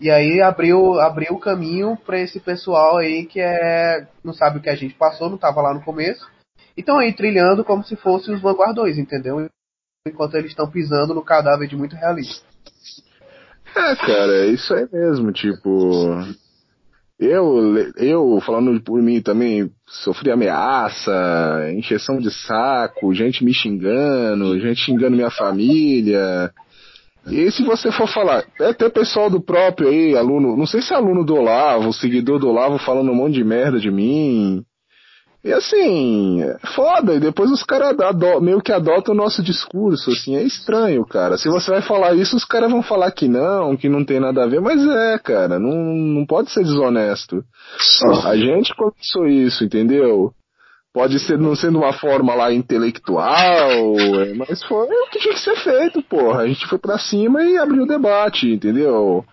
e 0.00 0.10
aí 0.10 0.40
abriu 0.40 0.98
abriu 1.00 1.34
o 1.34 1.40
caminho 1.40 1.96
pra 2.04 2.18
esse 2.18 2.40
pessoal 2.40 2.98
aí 2.98 3.24
que 3.24 3.40
é 3.40 4.06
não 4.24 4.32
sabe 4.32 4.58
o 4.58 4.60
que 4.60 4.68
a 4.68 4.74
gente 4.74 4.94
passou, 4.94 5.30
não 5.30 5.38
tava 5.38 5.62
lá 5.62 5.72
no 5.72 5.82
começo. 5.82 6.28
Então 6.76 6.98
aí 6.98 7.12
trilhando 7.12 7.64
como 7.64 7.84
se 7.84 7.96
fossem 7.96 8.34
os 8.34 8.40
vanguardões, 8.40 8.98
entendeu? 8.98 9.48
Enquanto 10.06 10.34
eles 10.34 10.50
estão 10.50 10.68
pisando 10.68 11.14
no 11.14 11.24
cadáver 11.24 11.68
de 11.68 11.76
muito 11.76 11.94
realista. 11.94 12.44
É, 13.74 13.96
cara, 13.96 14.44
é 14.44 14.46
isso 14.46 14.74
aí 14.74 14.86
mesmo, 14.92 15.32
tipo. 15.32 16.10
Eu, 17.24 17.76
eu, 17.98 18.40
falando 18.40 18.82
por 18.82 19.00
mim 19.00 19.22
também, 19.22 19.70
sofri 19.86 20.32
ameaça, 20.32 21.72
encheção 21.72 22.18
de 22.18 22.32
saco, 22.32 23.14
gente 23.14 23.44
me 23.44 23.54
xingando, 23.54 24.58
gente 24.58 24.80
xingando 24.80 25.14
minha 25.14 25.30
família. 25.30 26.50
E 27.28 27.48
se 27.52 27.62
você 27.62 27.92
for 27.92 28.08
falar, 28.08 28.44
é 28.60 28.70
até 28.70 28.88
pessoal 28.88 29.30
do 29.30 29.40
próprio 29.40 29.88
aí, 29.88 30.16
aluno, 30.16 30.56
não 30.56 30.66
sei 30.66 30.82
se 30.82 30.92
é 30.92 30.96
aluno 30.96 31.24
do 31.24 31.36
Olavo, 31.36 31.92
seguidor 31.92 32.40
do 32.40 32.48
Olavo 32.48 32.76
falando 32.78 33.12
um 33.12 33.14
monte 33.14 33.34
de 33.34 33.44
merda 33.44 33.78
de 33.78 33.92
mim. 33.92 34.64
E 35.44 35.52
assim, 35.52 36.40
é 36.40 36.56
foda, 36.74 37.14
e 37.14 37.20
depois 37.20 37.50
os 37.50 37.64
caras 37.64 37.96
meio 38.40 38.60
que 38.60 38.72
adotam 38.72 39.12
o 39.12 39.16
nosso 39.16 39.42
discurso, 39.42 40.12
assim, 40.12 40.36
é 40.36 40.42
estranho, 40.42 41.04
cara. 41.04 41.36
Se 41.36 41.48
você 41.48 41.68
vai 41.72 41.82
falar 41.82 42.14
isso, 42.14 42.36
os 42.36 42.44
caras 42.44 42.70
vão 42.70 42.80
falar 42.80 43.10
que 43.10 43.26
não, 43.26 43.76
que 43.76 43.88
não 43.88 44.04
tem 44.04 44.20
nada 44.20 44.44
a 44.44 44.46
ver, 44.46 44.60
mas 44.60 44.80
é, 44.86 45.18
cara, 45.18 45.58
não, 45.58 45.74
não 45.74 46.24
pode 46.24 46.52
ser 46.52 46.62
desonesto. 46.62 47.42
A 48.24 48.36
gente 48.36 48.72
começou 48.76 49.26
isso, 49.26 49.64
entendeu? 49.64 50.32
Pode 50.94 51.18
ser 51.18 51.38
não 51.38 51.56
sendo 51.56 51.78
uma 51.78 51.92
forma 51.92 52.34
lá 52.34 52.52
intelectual, 52.52 53.96
é, 54.20 54.34
mas 54.34 54.62
foi 54.62 54.86
o 54.86 55.10
que 55.10 55.18
tinha 55.18 55.34
que 55.34 55.40
ser 55.40 55.56
feito, 55.56 56.02
porra. 56.02 56.42
A 56.42 56.46
gente 56.46 56.66
foi 56.68 56.78
pra 56.78 56.98
cima 56.98 57.42
e 57.42 57.58
abriu 57.58 57.82
o 57.82 57.88
debate, 57.88 58.46
entendeu? 58.46 59.24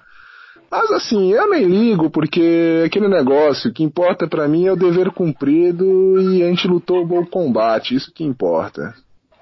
Mas 0.71 0.91
assim, 0.91 1.31
eu 1.33 1.49
nem 1.49 1.63
ligo, 1.65 2.09
porque 2.11 2.83
aquele 2.85 3.07
negócio, 3.07 3.71
o 3.71 3.73
que 3.73 3.83
importa 3.83 4.27
pra 4.27 4.47
mim 4.47 4.67
é 4.67 4.71
o 4.71 4.75
dever 4.75 5.11
cumprido 5.11 6.21
e 6.21 6.43
a 6.43 6.47
gente 6.47 6.67
lutou 6.67 7.01
o 7.01 7.07
bom 7.07 7.25
combate, 7.25 7.95
isso 7.95 8.11
que 8.13 8.23
importa. 8.23 8.93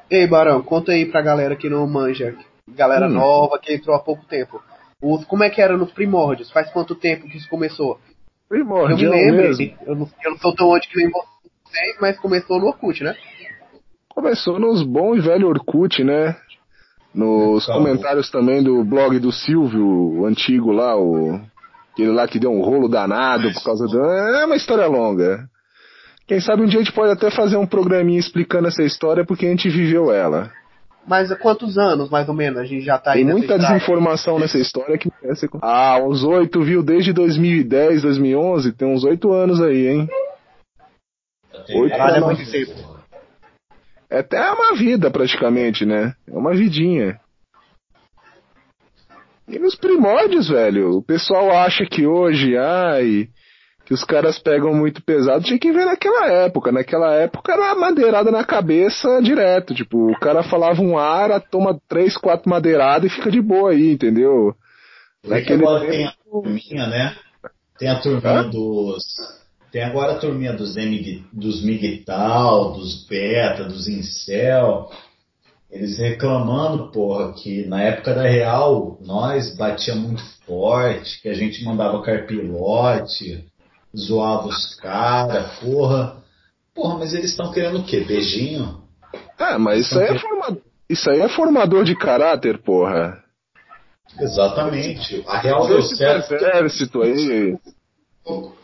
Ei, 0.10 0.26
Barão, 0.26 0.62
conta 0.62 0.94
aí 0.94 1.06
pra 1.06 1.22
galera 1.22 1.56
que 1.56 1.70
não 1.70 1.86
manja, 1.86 2.34
galera 2.70 3.08
Hum. 3.08 3.14
nova 3.14 3.60
que 3.60 3.74
entrou 3.74 3.96
há 3.96 4.00
pouco 4.00 4.26
tempo. 4.26 4.62
O, 5.02 5.20
como 5.26 5.44
é 5.44 5.50
que 5.50 5.62
era 5.62 5.76
nos 5.78 5.92
primórdios? 5.92 6.50
Faz 6.50 6.72
quanto 6.72 6.96
tempo 6.96 7.28
que 7.28 7.38
isso 7.38 7.50
começou? 7.50 8.00
Eu 8.50 8.58
me 8.58 8.64
Primordial 8.64 9.12
lembro, 9.12 9.62
eu 9.86 9.96
não, 9.96 10.10
eu 10.24 10.32
não 10.32 10.38
sou 10.38 10.56
tão 10.56 10.70
onde 10.70 10.88
que 10.88 10.98
nem 10.98 11.10
vocês, 11.10 11.98
mas 12.00 12.18
começou 12.18 12.58
no 12.60 12.68
Orkut, 12.68 13.04
né? 13.04 13.14
Começou 14.10 14.58
nos 14.58 14.82
bons 14.82 15.18
e 15.18 15.22
velho 15.22 15.50
Orkut, 15.50 16.04
né? 16.04 16.38
Nos 17.18 17.66
Tá 17.66 17.74
comentários 17.74 18.30
também 18.30 18.62
do 18.62 18.84
blog 18.84 19.18
do 19.20 19.32
Silvio, 19.32 19.86
o 20.20 20.26
antigo 20.26 20.72
lá, 20.72 20.96
o 20.96 21.40
aquele 21.94 22.12
lá 22.12 22.28
que 22.28 22.38
deu 22.40 22.52
um 22.52 22.62
rolo 22.62 22.88
danado 22.88 23.52
por 23.54 23.64
causa 23.64 23.88
do. 23.88 24.00
É 24.00 24.46
uma 24.46 24.56
história 24.56 24.86
longa. 24.86 25.50
Quem 26.28 26.40
sabe 26.40 26.62
um 26.62 26.66
dia 26.66 26.80
a 26.80 26.84
gente 26.84 26.94
pode 26.94 27.12
até 27.12 27.32
fazer 27.32 27.58
um 27.58 27.66
programinha 27.66 28.20
explicando 28.20 28.68
essa 28.68 28.84
história 28.84 29.26
porque 29.26 29.46
a 29.46 29.50
gente 29.50 29.68
viveu 29.70 30.12
ela. 30.12 30.52
Mas 31.08 31.32
há 31.32 31.38
quantos 31.38 31.78
anos, 31.78 32.10
mais 32.10 32.28
ou 32.28 32.36
menos, 32.36 32.60
a 32.60 32.66
gente 32.66 32.84
já 32.84 32.98
tá 33.00 33.12
aí 33.12 33.20
Tem 33.20 33.26
nessa 33.26 33.38
muita 33.38 33.54
estrada? 33.56 33.74
desinformação 33.76 34.38
nessa 34.38 34.58
história 34.60 34.98
que 34.98 35.10
merece. 35.24 35.48
Ah, 35.62 35.98
uns 36.04 36.22
oito, 36.24 36.62
viu? 36.62 36.84
Desde 36.84 37.14
2010, 37.14 38.02
2011, 38.02 38.74
tem 38.74 38.88
uns 38.94 39.06
oito 39.06 39.32
anos 39.32 39.62
aí, 39.62 39.88
hein? 39.88 40.10
Oito 41.76 41.90
Caralho, 41.98 42.16
é 42.18 42.20
pra 42.20 42.28
muito 42.28 42.40
nove. 42.40 42.52
tempo. 42.66 42.97
É 44.10 44.20
até 44.20 44.52
uma 44.52 44.76
vida 44.76 45.12
praticamente, 45.12 45.86
né? 45.86 46.14
É 46.28 46.38
uma 46.38 46.54
vidinha. 46.54 47.20
E 49.48 49.58
nos 49.60 49.76
primórdios, 49.76 50.50
velho, 50.50 50.98
o 50.98 51.02
pessoal 51.02 51.52
acha 51.52 51.86
que 51.86 52.06
hoje, 52.06 52.58
ai, 52.58 53.30
que 53.86 53.94
os 53.94 54.04
caras 54.04 54.38
pegam 54.38 54.74
muito 54.74 55.02
pesado, 55.02 55.46
tinha 55.46 55.58
que 55.58 55.72
ver 55.72 55.86
naquela 55.86 56.28
época. 56.28 56.74
Naquela 56.74 57.14
época 57.14 57.54
era 57.54 57.74
madeirada 57.74 58.30
na 58.30 58.44
cabeça 58.44 59.22
direto. 59.22 59.74
Tipo, 59.74 60.12
o 60.12 60.20
cara 60.20 60.44
falava 60.44 60.82
um 60.82 60.98
ar, 60.98 61.42
toma 61.50 61.80
três, 61.88 62.18
quatro 62.18 62.50
madeiradas 62.50 63.10
e 63.10 63.16
fica 63.16 63.32
de 63.32 63.42
boa 63.42 63.72
aí, 63.72 63.94
entendeu? 63.94 64.54
Que 65.24 65.30
Naquele 65.30 65.64
agora 65.64 65.88
tem 65.88 66.06
a 66.06 66.12
turminha, 66.12 66.88
né? 66.88 67.16
Tem 67.80 67.90
a 67.90 68.00
turminha 68.02 68.44
dos. 68.44 69.04
Tem 69.72 69.84
agora 69.84 70.14
a 70.14 70.20
turminha 70.20 70.54
dos, 70.54 70.78
M, 70.78 71.26
dos 71.32 71.64
Miguel, 71.64 72.72
dos 72.74 73.06
Beta, 73.08 73.66
dos 73.66 73.88
Incel. 73.88 74.90
Eles 75.70 75.98
reclamando, 75.98 76.92
porra, 76.92 77.34
que 77.34 77.66
na 77.66 77.84
época 77.84 78.14
da 78.14 78.24
Real 78.24 78.98
nós 79.02 79.56
batia 79.58 79.94
muito 79.96 80.24
forte, 80.46 81.22
que 81.22 81.28
a 81.28 81.34
gente 81.34 81.64
mandava 81.66 82.02
carpilote, 82.02 83.46
zoava 83.96 84.48
os 84.48 84.76
caras, 84.76 85.60
porra. 85.60 86.24
Porra, 86.74 87.00
mas 87.00 87.14
eles 87.14 87.32
estão 87.32 87.52
querendo 87.52 87.80
o 87.80 87.84
quê? 87.84 88.00
Beijinho? 88.00 88.82
Ah, 89.38 89.60
mas 89.60 89.88
isso 89.88 90.00
aí, 90.00 90.06
é 90.08 90.20
forma... 90.20 90.58
isso 90.90 91.10
aí 91.10 91.20
é 91.20 91.30
formador 91.30 91.84
de 91.84 91.96
caráter, 91.96 92.60
porra. 92.60 93.22
Exatamente. 94.20 95.24
A 95.28 95.40
Real 95.40 95.68
deu 95.68 95.82
certo. 95.82 96.34
exército 96.34 97.02
aí, 97.02 97.58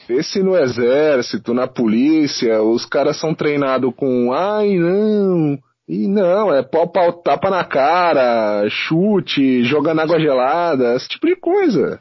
esse 0.10 0.41
no 0.43 0.58
exército, 0.58 1.53
na 1.53 1.67
polícia, 1.67 2.62
os 2.62 2.86
caras 2.86 3.17
são 3.20 3.34
treinados 3.34 3.93
com 3.96 4.34
ai 4.34 4.75
não, 4.75 5.58
e 5.88 6.08
não, 6.08 6.53
é 6.53 6.63
pau, 6.63 6.88
pau, 6.88 7.13
tapa 7.13 7.50
na 7.50 7.63
cara, 7.63 8.67
chute, 8.70 9.63
jogando 9.63 10.01
água 10.01 10.20
gelada, 10.20 10.96
esse 10.96 11.10
tipo 11.10 11.27
de 11.27 11.36
coisa. 11.36 12.00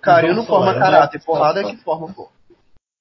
Carinho 0.00 0.36
não 0.36 0.44
forma 0.44 0.74
caráter, 0.74 1.18
né? 1.18 1.24
porrada 1.26 1.60
é 1.60 1.64
que 1.64 1.76
forma, 1.78 2.12
pô. 2.12 2.28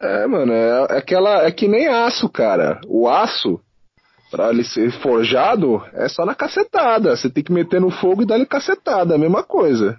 É, 0.01 0.27
mano, 0.27 0.51
é, 0.51 0.87
é 0.91 0.97
aquela, 0.97 1.43
é 1.43 1.51
que 1.51 1.67
nem 1.67 1.87
aço, 1.87 2.29
cara. 2.29 2.79
O 2.87 3.07
aço, 3.07 3.59
pra 4.29 4.49
ele 4.49 4.63
ser 4.63 4.91
forjado, 5.01 5.83
é 5.93 6.07
só 6.07 6.25
na 6.25 6.35
cacetada. 6.35 7.15
Você 7.15 7.29
tem 7.29 7.43
que 7.43 7.51
meter 7.51 7.81
no 7.81 7.89
fogo 7.89 8.21
e 8.21 8.25
dar-lhe 8.25 8.45
cacetada, 8.45 9.15
a 9.15 9.17
mesma 9.17 9.43
coisa. 9.43 9.97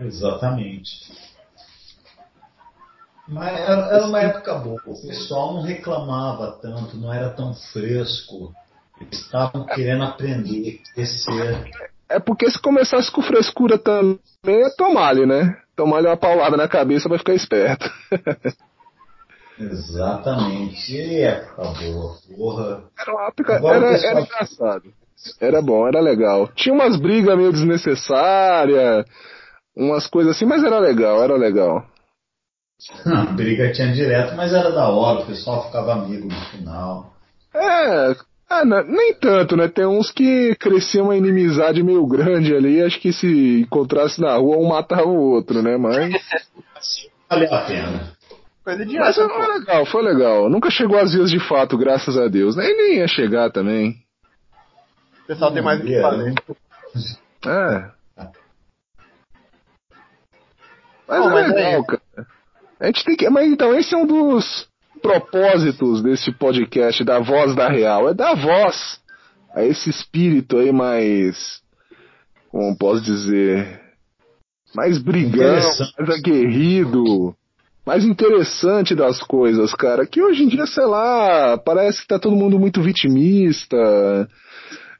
Exatamente. 0.00 1.29
Mas 3.30 3.58
era, 3.60 3.86
era 3.94 4.06
uma 4.06 4.20
época 4.20 4.54
boa. 4.54 4.80
O 4.86 5.00
pessoal 5.06 5.54
não 5.54 5.62
reclamava 5.62 6.58
tanto, 6.60 6.96
não 6.96 7.12
era 7.12 7.30
tão 7.30 7.54
fresco. 7.54 8.52
Eles 9.00 9.20
estavam 9.22 9.64
querendo 9.66 10.02
aprender, 10.04 10.80
crescer. 10.94 11.70
É 12.08 12.18
porque 12.18 12.50
se 12.50 12.60
começasse 12.60 13.10
com 13.10 13.22
frescura 13.22 13.78
também, 13.78 14.18
é 14.44 14.68
tomar-lhe, 14.76 15.24
né? 15.24 15.56
Tomar-lhe 15.76 16.08
uma 16.08 16.16
paulada 16.16 16.56
na 16.56 16.66
cabeça 16.68 17.08
vai 17.08 17.18
ficar 17.18 17.34
esperto. 17.34 17.88
Exatamente. 19.58 20.92
E 20.96 21.20
época 21.20 21.62
boa, 21.64 22.16
porra. 22.36 22.82
Era 22.98 23.12
uma 23.12 23.26
época, 23.28 23.56
Agora 23.56 23.76
era, 23.76 23.90
pessoal- 23.92 24.10
era 24.10 24.20
engraçado. 24.22 24.82
Era 25.40 25.62
bom, 25.62 25.86
era 25.86 26.00
legal. 26.00 26.48
Tinha 26.54 26.74
umas 26.74 26.96
brigas 26.96 27.36
meio 27.36 27.52
desnecessárias, 27.52 29.04
umas 29.76 30.06
coisas 30.06 30.34
assim, 30.34 30.46
mas 30.46 30.64
era 30.64 30.78
legal, 30.78 31.22
era 31.22 31.36
legal. 31.36 31.84
A 33.06 33.24
briga 33.32 33.72
tinha 33.72 33.92
direto, 33.92 34.34
mas 34.36 34.52
era 34.52 34.70
da 34.70 34.88
hora, 34.88 35.20
o 35.20 35.26
pessoal 35.26 35.66
ficava 35.66 35.92
amigo 35.92 36.28
no 36.28 36.40
final. 36.46 37.14
É, 37.54 38.16
ah, 38.48 38.64
não, 38.64 38.82
nem 38.84 39.14
tanto, 39.14 39.56
né? 39.56 39.68
Tem 39.68 39.86
uns 39.86 40.10
que 40.10 40.54
cresciam 40.56 41.06
uma 41.06 41.16
inimizade 41.16 41.82
meio 41.82 42.06
grande 42.06 42.54
ali, 42.54 42.82
acho 42.82 42.98
que 43.00 43.12
se 43.12 43.60
encontrasse 43.60 44.20
na 44.20 44.36
rua 44.36 44.56
um 44.56 44.68
matava 44.68 45.06
o 45.06 45.30
outro, 45.32 45.62
né? 45.62 45.76
Mas, 45.76 46.12
Valeu 47.30 47.54
a 47.54 47.60
pena. 47.60 48.12
Coisa 48.64 48.84
de 48.84 48.98
mas 48.98 49.16
foi 49.16 49.58
legal, 49.58 49.86
foi 49.86 50.02
legal. 50.02 50.50
Nunca 50.50 50.70
chegou 50.70 50.98
às 50.98 51.12
vias 51.12 51.30
de 51.30 51.38
fato, 51.40 51.78
graças 51.78 52.18
a 52.18 52.26
Deus. 52.28 52.56
Nem, 52.56 52.76
nem 52.76 52.96
ia 52.98 53.08
chegar 53.08 53.50
também. 53.50 53.96
O 55.22 55.26
pessoal 55.28 55.52
tem 55.52 55.62
mais 55.62 55.80
o 55.80 55.84
que 55.84 56.00
fazer. 56.00 56.34
É. 57.46 58.00
Mas 61.10 61.18
Bom, 61.24 61.30
é 61.30 61.32
mas 61.32 61.48
legal, 61.48 61.80
é- 61.80 61.84
cara. 61.84 61.99
A 62.80 62.86
gente 62.86 63.04
tem 63.04 63.16
que. 63.16 63.28
Mas 63.28 63.52
então, 63.52 63.74
esse 63.74 63.94
é 63.94 63.98
um 63.98 64.06
dos 64.06 64.66
propósitos 65.02 66.02
desse 66.02 66.32
podcast 66.32 67.04
da 67.04 67.18
voz 67.18 67.54
da 67.54 67.68
real. 67.68 68.08
É 68.08 68.14
dar 68.14 68.34
voz 68.34 68.98
a 69.54 69.64
esse 69.64 69.90
espírito 69.90 70.58
aí 70.58 70.72
mais. 70.72 71.60
Como 72.50 72.76
posso 72.76 73.02
dizer? 73.02 73.80
Mais 74.74 74.98
brigão, 74.98 75.60
mais 75.98 76.18
aguerrido, 76.18 77.34
mais 77.84 78.04
interessante 78.04 78.94
das 78.94 79.20
coisas, 79.20 79.74
cara. 79.74 80.06
Que 80.06 80.22
hoje 80.22 80.44
em 80.44 80.48
dia, 80.48 80.64
sei 80.66 80.86
lá, 80.86 81.58
parece 81.58 82.02
que 82.02 82.08
tá 82.08 82.18
todo 82.18 82.36
mundo 82.36 82.58
muito 82.58 82.80
vitimista. 82.80 83.76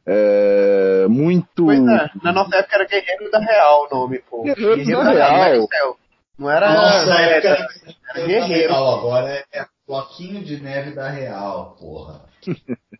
É, 0.07 1.07
muito. 1.09 1.65
Pois 1.65 1.79
é, 1.79 2.11
na 2.23 2.33
nossa 2.33 2.57
época 2.57 2.77
era 2.77 2.85
Guerreiro 2.85 3.31
da 3.31 3.39
Real 3.39 3.87
o 3.87 3.95
nome, 3.95 4.21
pô. 4.29 4.43
Guerreiro 4.43 4.85
da 4.85 4.93
Não 4.93 5.03
era 5.03 5.13
Real. 5.13 5.65
Excel. 5.65 5.97
Não 6.41 6.51
era. 6.51 6.71
A 6.71 6.73
nossa 6.73 7.15
era- 7.21 7.37
época 7.37 7.49
era, 7.49 7.69
era 8.17 8.27
guerreiro. 8.27 8.73
Real, 8.73 8.99
agora 8.99 9.29
é, 9.31 9.45
é 9.53 9.67
bloquinho 9.87 10.43
de 10.43 10.57
neve 10.61 10.93
da 10.93 11.09
Real, 11.11 11.77
porra. 11.79 12.23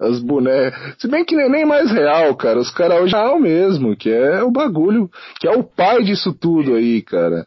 As 0.00 0.18
bonecas. 0.20 0.96
Se 0.98 1.06
bem 1.08 1.24
que 1.24 1.36
nem, 1.36 1.48
nem 1.48 1.64
mais 1.66 1.90
real, 1.90 2.34
cara. 2.36 2.58
Os 2.58 2.70
caras 2.72 3.00
hoje 3.02 3.14
é 3.14 3.18
real 3.18 3.38
mesmo, 3.38 3.96
que 3.96 4.10
é 4.10 4.42
o 4.42 4.50
bagulho, 4.50 5.08
que 5.40 5.46
é 5.46 5.50
o 5.52 5.62
pai 5.62 6.02
disso 6.02 6.32
tudo 6.32 6.74
aí, 6.74 7.02
cara. 7.02 7.46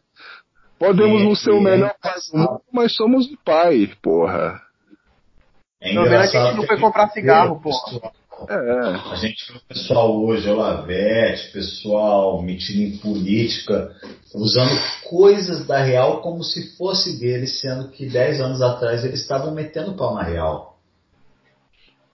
Podemos 0.78 1.18
Sim, 1.20 1.24
não 1.28 1.34
ser 1.34 1.50
o 1.50 1.58
sim. 1.58 1.64
melhor 1.64 1.94
mundo, 2.32 2.60
mas 2.72 2.94
somos 2.94 3.26
o 3.30 3.36
pai, 3.44 3.90
porra. 4.02 4.60
É 5.82 5.92
Pelo 5.92 6.04
menos 6.08 6.34
a 6.34 6.44
gente 6.44 6.54
não 6.56 6.60
que 6.62 6.66
foi 6.66 6.80
comprar 6.80 7.08
cigarro, 7.10 7.60
porra. 7.60 8.10
É. 8.48 9.12
A 9.12 9.16
gente 9.16 9.50
vê 9.50 9.58
o 9.58 9.60
pessoal 9.68 10.22
hoje, 10.22 10.48
Olavete, 10.48 11.52
pessoal 11.52 12.42
metido 12.42 12.80
em 12.80 12.96
política, 12.98 13.94
usando 14.34 14.70
coisas 15.04 15.66
da 15.66 15.82
Real 15.82 16.20
como 16.20 16.42
se 16.42 16.76
fosse 16.76 17.18
deles, 17.18 17.60
sendo 17.60 17.88
que 17.90 18.06
10 18.06 18.40
anos 18.40 18.60
atrás 18.60 19.04
eles 19.04 19.20
estavam 19.20 19.52
metendo 19.52 19.94
pau 19.94 20.14
na 20.14 20.22
Real. 20.22 20.78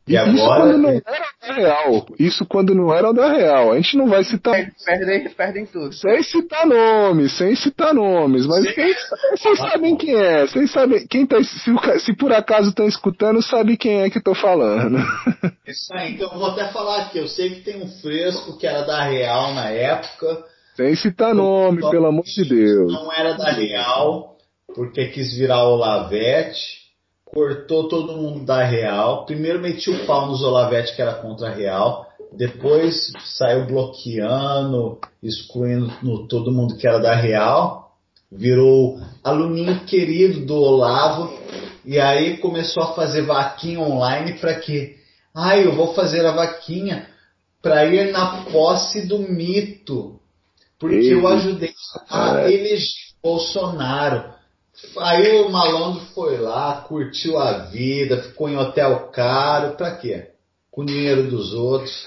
E 0.06 0.14
Isso 0.14 0.22
agora. 0.22 0.62
quando 0.62 0.78
não 0.78 0.90
era 0.90 1.29
real. 1.42 2.06
Isso 2.18 2.44
quando 2.46 2.74
não 2.74 2.92
era 2.92 3.12
da 3.12 3.32
real. 3.32 3.72
A 3.72 3.76
gente 3.76 3.96
não 3.96 4.08
vai 4.08 4.22
citar. 4.22 4.54
Perdem, 4.84 5.28
perdem 5.30 5.66
tudo. 5.66 5.92
Sem 5.92 6.22
citar 6.22 6.66
nomes, 6.66 7.36
sem 7.36 7.54
citar 7.56 7.94
nomes, 7.94 8.46
mas 8.46 8.70
quem, 8.72 8.94
vocês 9.32 9.58
sabem 9.58 9.96
quem 9.96 10.14
é, 10.14 10.46
vocês 10.46 10.70
sabem, 10.70 11.06
quem 11.06 11.26
tá, 11.26 11.42
se, 11.42 11.70
o 11.70 11.98
se 11.98 12.14
por 12.14 12.32
acaso 12.32 12.70
estão 12.70 12.86
escutando, 12.86 13.42
sabe 13.42 13.76
quem 13.76 14.02
é 14.02 14.10
que 14.10 14.18
eu 14.18 14.22
tô 14.22 14.34
falando. 14.34 14.98
Isso 15.66 15.92
aí, 15.94 16.14
então 16.14 16.30
eu 16.32 16.38
vou 16.38 16.50
até 16.50 16.68
falar 16.68 17.02
aqui. 17.02 17.18
Eu 17.18 17.28
sei 17.28 17.50
que 17.50 17.62
tem 17.62 17.82
um 17.82 17.88
fresco 17.88 18.58
que 18.58 18.66
era 18.66 18.82
da 18.82 19.04
Real 19.04 19.54
na 19.54 19.70
época. 19.70 20.44
Sem 20.76 20.94
citar 20.94 21.34
nome, 21.34 21.80
pelo 21.90 22.06
amor 22.06 22.24
de 22.24 22.44
Deus. 22.44 22.92
Não 22.92 23.12
era 23.12 23.34
da 23.34 23.50
Real, 23.50 24.36
porque 24.74 25.06
quis 25.06 25.36
virar 25.36 25.64
Olavete. 25.64 26.79
Cortou 27.32 27.88
todo 27.88 28.16
mundo 28.16 28.44
da 28.44 28.62
Real. 28.64 29.24
Primeiro 29.24 29.60
metia 29.60 29.94
o 29.94 30.06
pau 30.06 30.26
nos 30.26 30.42
Olavete, 30.42 30.94
que 30.94 31.02
era 31.02 31.14
contra 31.14 31.48
a 31.48 31.54
Real. 31.54 32.06
Depois 32.32 33.12
saiu 33.24 33.66
bloqueando, 33.66 34.98
excluindo 35.22 35.92
no- 36.02 36.26
todo 36.26 36.52
mundo 36.52 36.76
que 36.76 36.86
era 36.86 36.98
da 36.98 37.14
Real. 37.14 37.92
Virou 38.30 39.00
aluninho 39.24 39.80
querido 39.84 40.40
do 40.46 40.54
Olavo. 40.54 41.32
E 41.84 41.98
aí 41.98 42.36
começou 42.38 42.82
a 42.82 42.94
fazer 42.94 43.22
vaquinha 43.22 43.80
online 43.80 44.34
para 44.34 44.54
quê? 44.54 44.96
Ah, 45.34 45.56
eu 45.56 45.74
vou 45.74 45.94
fazer 45.94 46.24
a 46.26 46.32
vaquinha 46.32 47.08
para 47.62 47.84
ir 47.86 48.12
na 48.12 48.44
posse 48.52 49.06
do 49.06 49.18
mito. 49.18 50.18
Porque 50.78 50.96
eu 51.12 51.26
ajudei 51.28 51.72
a 52.08 52.50
eleger 52.50 52.88
Bolsonaro. 53.22 54.24
Aí 54.98 55.40
o 55.42 55.50
malandro 55.50 56.00
foi 56.14 56.38
lá, 56.38 56.84
curtiu 56.88 57.38
a 57.38 57.58
vida, 57.66 58.22
ficou 58.22 58.48
em 58.48 58.56
hotel 58.56 59.10
caro, 59.12 59.76
pra 59.76 59.96
quê? 59.96 60.30
Com 60.70 60.82
o 60.82 60.86
dinheiro 60.86 61.28
dos 61.30 61.52
outros. 61.52 62.06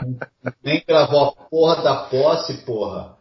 Nem 0.62 0.82
gravou 0.86 1.24
a 1.24 1.32
porra 1.32 1.82
da 1.82 1.96
posse, 2.04 2.54
porra. 2.64 3.16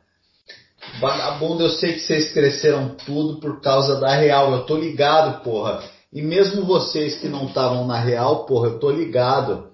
Vagabundo, 0.99 1.63
eu 1.63 1.69
sei 1.69 1.93
que 1.93 1.99
vocês 1.99 2.33
cresceram 2.33 2.95
tudo 2.95 3.39
por 3.39 3.61
causa 3.61 3.99
da 3.99 4.15
real. 4.15 4.51
Eu 4.51 4.65
tô 4.65 4.77
ligado, 4.77 5.43
porra. 5.43 5.83
E 6.11 6.21
mesmo 6.21 6.65
vocês 6.65 7.19
que 7.19 7.27
não 7.27 7.47
estavam 7.47 7.87
na 7.87 7.99
real, 7.99 8.45
porra, 8.45 8.67
eu 8.67 8.79
tô 8.79 8.91
ligado 8.91 9.71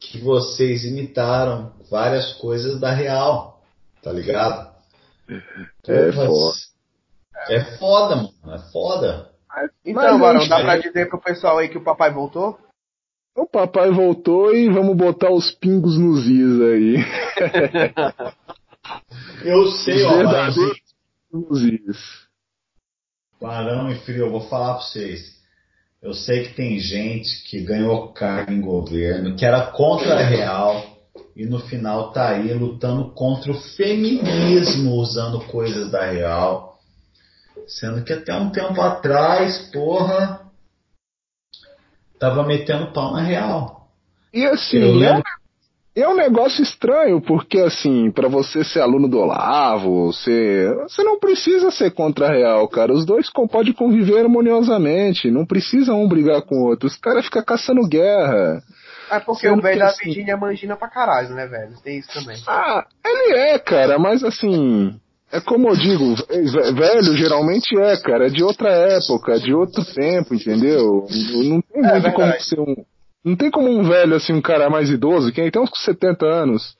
que 0.00 0.18
vocês 0.18 0.84
imitaram 0.84 1.72
várias 1.90 2.32
coisas 2.34 2.80
da 2.80 2.90
real. 2.90 3.62
Tá 4.02 4.12
ligado? 4.12 4.74
É 5.28 6.12
Porra. 6.12 6.54
É 7.48 7.78
foda, 7.78 8.16
mano. 8.16 8.30
É 8.46 8.58
foda. 8.72 9.30
Então, 9.84 10.02
Mas, 10.02 10.20
Barão, 10.20 10.40
gente, 10.40 10.50
dá 10.50 10.60
pra 10.60 10.78
dizer 10.78 11.08
pro 11.08 11.20
pessoal 11.20 11.58
aí 11.58 11.68
que 11.68 11.78
o 11.78 11.84
papai 11.84 12.12
voltou? 12.12 12.58
O 13.36 13.46
papai 13.46 13.90
voltou 13.90 14.54
e 14.54 14.68
vamos 14.68 14.96
botar 14.96 15.30
os 15.30 15.50
pingos 15.52 15.98
nos 15.98 16.26
is 16.26 16.60
aí. 16.60 16.96
Eu 19.44 19.66
sei, 19.66 20.04
ó, 20.04 20.08
Barãozinho, 20.08 20.32
Verdadeiros 20.32 20.80
nos 21.32 21.62
is. 21.62 22.26
Barão 23.40 23.90
e 23.90 23.96
Frio, 24.00 24.26
eu 24.26 24.30
vou 24.30 24.48
falar 24.48 24.74
pra 24.74 24.82
vocês. 24.82 25.36
Eu 26.02 26.14
sei 26.14 26.44
que 26.44 26.54
tem 26.54 26.78
gente 26.78 27.44
que 27.44 27.60
ganhou 27.60 28.12
cargo 28.12 28.52
em 28.52 28.60
governo, 28.60 29.36
que 29.36 29.44
era 29.44 29.66
contra 29.72 30.14
a 30.14 30.22
real, 30.22 30.84
e 31.34 31.44
no 31.44 31.58
final 31.58 32.12
tá 32.12 32.30
aí 32.30 32.54
lutando 32.54 33.12
contra 33.12 33.50
o 33.50 33.60
feminismo 33.76 34.92
usando 34.92 35.40
coisas 35.46 35.90
da 35.90 36.10
real. 36.10 36.75
Sendo 37.66 38.04
que 38.04 38.12
até 38.12 38.34
um 38.34 38.50
tempo 38.50 38.80
atrás, 38.80 39.70
porra, 39.72 40.40
tava 42.18 42.44
metendo 42.44 42.92
pau 42.92 43.12
na 43.12 43.22
real. 43.22 43.88
E 44.32 44.44
assim, 44.44 44.78
Eu 44.78 44.88
é, 44.88 44.92
lembro- 45.12 45.22
é 45.94 46.08
um 46.08 46.14
negócio 46.16 46.62
estranho, 46.62 47.20
porque 47.20 47.58
assim, 47.58 48.10
pra 48.10 48.28
você 48.28 48.62
ser 48.62 48.80
aluno 48.80 49.08
do 49.08 49.18
Olavo, 49.18 50.12
você, 50.12 50.72
você 50.82 51.02
não 51.02 51.18
precisa 51.18 51.70
ser 51.70 51.90
contra 51.92 52.26
a 52.28 52.30
real, 52.30 52.68
cara. 52.68 52.92
Os 52.92 53.04
dois 53.04 53.30
podem 53.50 53.72
conviver 53.72 54.20
harmoniosamente, 54.20 55.30
não 55.30 55.46
precisa 55.46 55.94
um 55.94 56.06
brigar 56.08 56.42
com 56.42 56.56
o 56.56 56.66
outro. 56.66 56.86
Os 56.86 56.96
caras 56.96 57.24
ficam 57.24 57.42
caçando 57.44 57.86
guerra. 57.88 58.62
É 59.10 59.20
porque 59.20 59.46
Sendo 59.48 59.58
o 59.60 59.62
velho 59.62 59.78
da 59.78 59.86
assim- 59.86 60.04
Virgínia 60.04 60.32
é 60.32 60.36
mangina 60.36 60.76
pra 60.76 60.88
caralho, 60.88 61.30
né, 61.30 61.46
velho? 61.46 61.74
Tem 61.82 61.98
isso 61.98 62.12
também. 62.12 62.36
Ah, 62.46 62.84
ele 63.04 63.36
é, 63.38 63.58
cara, 63.58 63.98
mas 63.98 64.22
assim. 64.24 65.00
É 65.32 65.40
como 65.40 65.68
eu 65.68 65.76
digo, 65.76 66.14
ve- 66.14 66.72
velho 66.72 67.16
geralmente 67.16 67.76
é, 67.78 67.96
cara, 68.00 68.26
é 68.26 68.30
de 68.30 68.44
outra 68.44 68.70
época, 68.70 69.32
é 69.34 69.38
de 69.38 69.52
outro 69.52 69.84
tempo, 69.84 70.34
entendeu? 70.34 71.04
Não 71.44 71.60
tem 71.60 71.84
É 71.84 71.92
muito 72.00 72.12
como 72.12 72.40
ser 72.40 72.60
um. 72.60 72.76
Não 73.24 73.34
tem 73.36 73.50
como 73.50 73.68
um 73.68 73.82
velho, 73.82 74.14
assim, 74.14 74.32
um 74.32 74.40
cara 74.40 74.70
mais 74.70 74.88
idoso, 74.88 75.32
que 75.32 75.50
tem 75.50 75.60
uns 75.60 75.70
70 75.84 76.24
anos. 76.24 76.76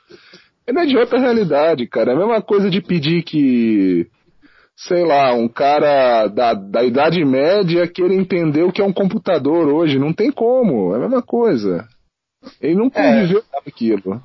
Ele 0.65 0.79
é 0.81 0.87
de 0.87 0.97
outra 0.97 1.19
realidade, 1.19 1.87
cara. 1.89 2.13
É 2.13 2.15
a 2.15 2.19
mesma 2.19 2.41
coisa 2.41 2.71
de 2.71 2.81
pedir 2.81 3.25
que, 3.25 4.07
sei 4.77 5.05
lá, 5.05 5.35
um 5.35 5.49
cara 5.49 6.29
da, 6.29 6.55
da 6.55 6.85
Idade 6.85 7.25
Média 7.25 7.87
queira 7.89 8.15
entender 8.15 8.63
o 8.63 8.71
que 8.73 8.81
é 8.81 8.85
um 8.85 8.93
computador 8.93 9.67
hoje. 9.67 9.99
Não 9.99 10.13
tem 10.13 10.31
como, 10.31 10.93
é 10.95 10.99
a 10.99 11.01
mesma 11.01 11.21
coisa. 11.23 11.85
Ele 12.61 12.77
não 12.77 12.89
conviveu 12.91 13.43
com 13.51 13.69
aquilo. 13.69 14.23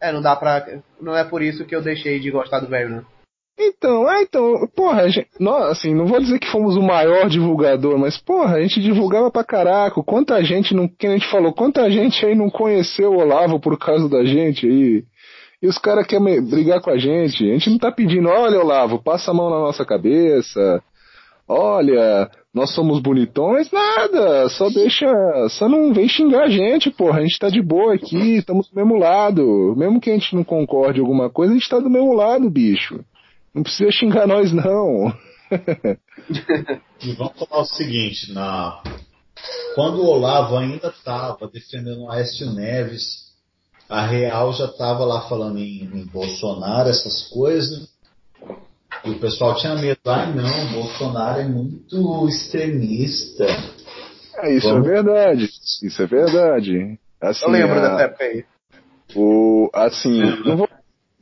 É, 0.00 0.10
não 0.10 0.22
dá 0.22 0.34
pra. 0.36 0.64
Não 1.00 1.14
é 1.14 1.22
por 1.24 1.42
isso 1.42 1.66
que 1.66 1.76
eu 1.76 1.82
deixei 1.82 2.18
de 2.18 2.30
gostar 2.30 2.60
do 2.60 2.66
velho, 2.68 2.88
né? 2.88 3.02
Então, 3.58 4.10
é, 4.10 4.22
então, 4.22 4.68
porra, 4.76 5.08
gente, 5.08 5.28
nós, 5.40 5.70
assim, 5.70 5.94
não 5.94 6.06
vou 6.06 6.20
dizer 6.20 6.38
que 6.38 6.50
fomos 6.50 6.76
o 6.76 6.82
maior 6.82 7.28
divulgador, 7.28 7.98
mas, 7.98 8.18
porra, 8.18 8.56
a 8.56 8.62
gente 8.62 8.82
divulgava 8.82 9.30
pra 9.30 9.42
caraca. 9.42 10.02
Quanta 10.02 10.42
gente, 10.44 10.74
não, 10.74 10.86
que 10.86 11.06
a 11.06 11.12
gente 11.12 11.26
falou, 11.30 11.54
quanta 11.54 11.90
gente 11.90 12.24
aí 12.24 12.34
não 12.34 12.50
conheceu 12.50 13.12
o 13.12 13.18
Olavo 13.18 13.58
por 13.58 13.78
causa 13.78 14.08
da 14.08 14.24
gente 14.24 14.66
aí. 14.66 15.04
E 15.62 15.66
os 15.66 15.78
caras 15.78 16.06
querem 16.06 16.42
brigar 16.42 16.82
com 16.82 16.90
a 16.90 16.98
gente. 16.98 17.44
A 17.44 17.54
gente 17.54 17.70
não 17.70 17.78
tá 17.78 17.90
pedindo, 17.90 18.28
olha, 18.28 18.60
Olavo, 18.60 19.02
passa 19.02 19.30
a 19.30 19.34
mão 19.34 19.48
na 19.48 19.58
nossa 19.58 19.86
cabeça. 19.86 20.82
Olha, 21.48 22.28
nós 22.52 22.74
somos 22.74 23.00
bonitões, 23.00 23.70
nada, 23.70 24.48
só 24.48 24.68
deixa, 24.68 25.06
só 25.50 25.68
não 25.68 25.94
vem 25.94 26.08
xingar 26.08 26.42
a 26.42 26.48
gente, 26.48 26.90
porra, 26.90 27.20
a 27.20 27.22
gente 27.22 27.38
tá 27.38 27.48
de 27.48 27.62
boa 27.62 27.94
aqui, 27.94 28.38
estamos 28.38 28.68
do 28.68 28.74
mesmo 28.74 28.98
lado, 28.98 29.72
mesmo 29.76 30.00
que 30.00 30.10
a 30.10 30.12
gente 30.14 30.34
não 30.34 30.42
concorde 30.42 30.98
alguma 30.98 31.30
coisa, 31.30 31.52
a 31.52 31.56
gente 31.56 31.68
tá 31.68 31.78
do 31.78 31.88
mesmo 31.88 32.12
lado, 32.14 32.50
bicho. 32.50 32.98
Não 33.56 33.62
precisa 33.62 33.90
xingar 33.90 34.26
nós, 34.26 34.52
não. 34.52 35.08
e 37.02 37.12
vamos 37.14 37.38
falar 37.38 37.62
o 37.62 37.64
seguinte, 37.64 38.30
na... 38.34 38.82
quando 39.74 40.02
o 40.02 40.06
Olavo 40.06 40.58
ainda 40.58 40.88
estava 40.88 41.48
defendendo 41.48 42.02
o 42.02 42.10
Aécio 42.10 42.52
Neves, 42.52 43.32
a 43.88 44.04
Real 44.04 44.52
já 44.52 44.66
estava 44.66 45.06
lá 45.06 45.26
falando 45.26 45.58
em, 45.58 45.84
em, 45.84 46.04
Bolsonaro, 46.04 46.90
essas 46.90 47.30
coisas, 47.30 47.88
e 49.02 49.10
o 49.12 49.18
pessoal 49.18 49.56
tinha 49.56 49.74
medo. 49.74 50.00
Ai 50.04 50.34
não, 50.34 50.72
Bolsonaro 50.74 51.40
é 51.40 51.48
muito 51.48 52.28
extremista. 52.28 53.46
É, 54.36 54.52
isso 54.52 54.68
é 54.68 54.72
vamos... 54.72 54.86
é 54.86 54.90
verdade. 54.90 55.48
Isso 55.82 56.02
é 56.02 56.06
verdade. 56.06 56.98
Assim, 57.22 57.46
eu 57.46 57.50
lembro 57.52 57.78
a... 57.78 57.80
dessa 57.80 58.02
época 58.02 58.24
aí. 58.24 58.44
O, 59.14 59.70
assim, 59.72 60.20
não 60.44 60.58
vou 60.58 60.68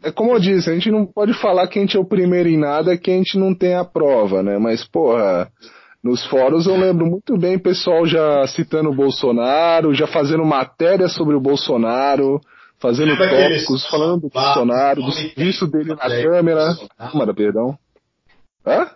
é 0.04 0.12
como 0.12 0.32
eu 0.32 0.40
disse, 0.40 0.70
a 0.70 0.74
gente 0.74 0.90
não 0.90 1.06
pode 1.06 1.32
falar 1.40 1.66
que 1.66 1.78
a 1.78 1.82
gente 1.82 1.96
é 1.96 2.00
o 2.00 2.06
primeiro 2.06 2.48
em 2.48 2.58
nada 2.58 2.96
que 2.96 3.10
a 3.10 3.14
gente 3.14 3.38
não 3.38 3.54
tem 3.54 3.74
a 3.74 3.84
prova, 3.84 4.42
né? 4.42 4.58
Mas, 4.58 4.84
porra, 4.84 5.50
nos 6.02 6.24
fóruns 6.26 6.66
eu 6.66 6.76
lembro 6.76 7.06
muito 7.06 7.38
bem 7.38 7.58
pessoal 7.58 8.04
já 8.04 8.46
citando 8.46 8.90
o 8.90 8.94
Bolsonaro, 8.94 9.94
já 9.94 10.06
fazendo 10.06 10.44
matéria 10.44 11.08
sobre 11.08 11.34
o 11.34 11.40
Bolsonaro, 11.40 12.38
fazendo 12.78 13.16
tópicos, 13.16 13.86
falando 13.86 14.20
do 14.20 14.28
Bolsonaro, 14.28 15.02
do 15.02 15.12
serviço 15.12 15.66
dele 15.66 15.94
na 15.94 15.96
câmera. 15.96 16.74
Câmara, 16.98 17.32
perdão. 17.32 17.78
Hã? 18.66 18.86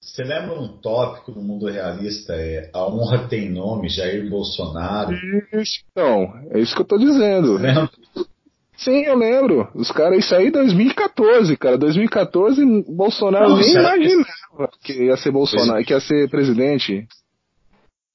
Você 0.00 0.24
lembra 0.24 0.58
um 0.58 0.68
tópico 0.78 1.30
do 1.30 1.40
mundo 1.40 1.66
realista? 1.66 2.34
É 2.34 2.70
a 2.74 2.86
honra 2.88 3.28
tem 3.28 3.50
nome, 3.50 3.88
Jair 3.88 4.28
Bolsonaro. 4.28 5.12
Isso, 5.52 5.84
então, 5.90 6.32
é 6.50 6.58
isso 6.58 6.74
que 6.74 6.80
eu 6.80 6.86
tô 6.86 6.98
dizendo. 6.98 7.56
Lembra? 7.56 7.88
Sim, 8.76 9.02
eu 9.04 9.16
lembro. 9.16 9.68
Os 9.74 9.90
caras, 9.90 10.24
isso 10.24 10.34
aí 10.34 10.50
2014, 10.50 11.56
cara. 11.56 11.78
2014, 11.78 12.64
Bolsonaro 12.88 13.50
Não, 13.50 13.58
nem 13.58 13.70
imaginava 13.70 14.70
que 14.82 15.04
ia 15.04 15.16
ser 15.16 15.30
Bolsonaro, 15.30 15.84
que 15.84 15.92
ia 15.92 16.00
ser 16.00 16.28
presidente. 16.30 17.06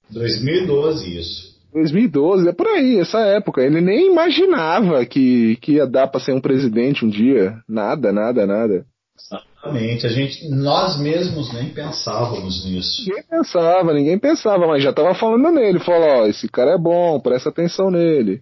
2012, 0.09 1.19
isso. 1.19 1.57
2012, 1.73 2.49
é 2.49 2.53
por 2.53 2.67
aí, 2.67 2.99
essa 2.99 3.19
época. 3.19 3.61
Ele 3.61 3.81
nem 3.81 4.11
imaginava 4.11 5.05
que, 5.05 5.57
que 5.57 5.73
ia 5.73 5.85
dar 5.85 6.07
para 6.07 6.19
ser 6.19 6.33
um 6.33 6.41
presidente 6.41 7.05
um 7.05 7.09
dia. 7.09 7.55
Nada, 7.67 8.11
nada, 8.11 8.45
nada. 8.47 8.85
Exatamente. 9.17 10.05
A 10.05 10.09
gente, 10.09 10.49
nós 10.49 10.99
mesmos 10.99 11.53
nem 11.53 11.69
pensávamos 11.69 12.65
nisso. 12.65 13.03
Ninguém 13.07 13.23
pensava, 13.29 13.93
ninguém 13.93 14.19
pensava, 14.19 14.67
mas 14.67 14.83
já 14.83 14.93
tava 14.93 15.13
falando 15.13 15.51
nele. 15.51 15.79
Falou, 15.79 16.21
ó, 16.21 16.25
esse 16.25 16.47
cara 16.47 16.71
é 16.71 16.77
bom, 16.77 17.19
presta 17.19 17.49
atenção 17.49 17.91
nele. 17.91 18.41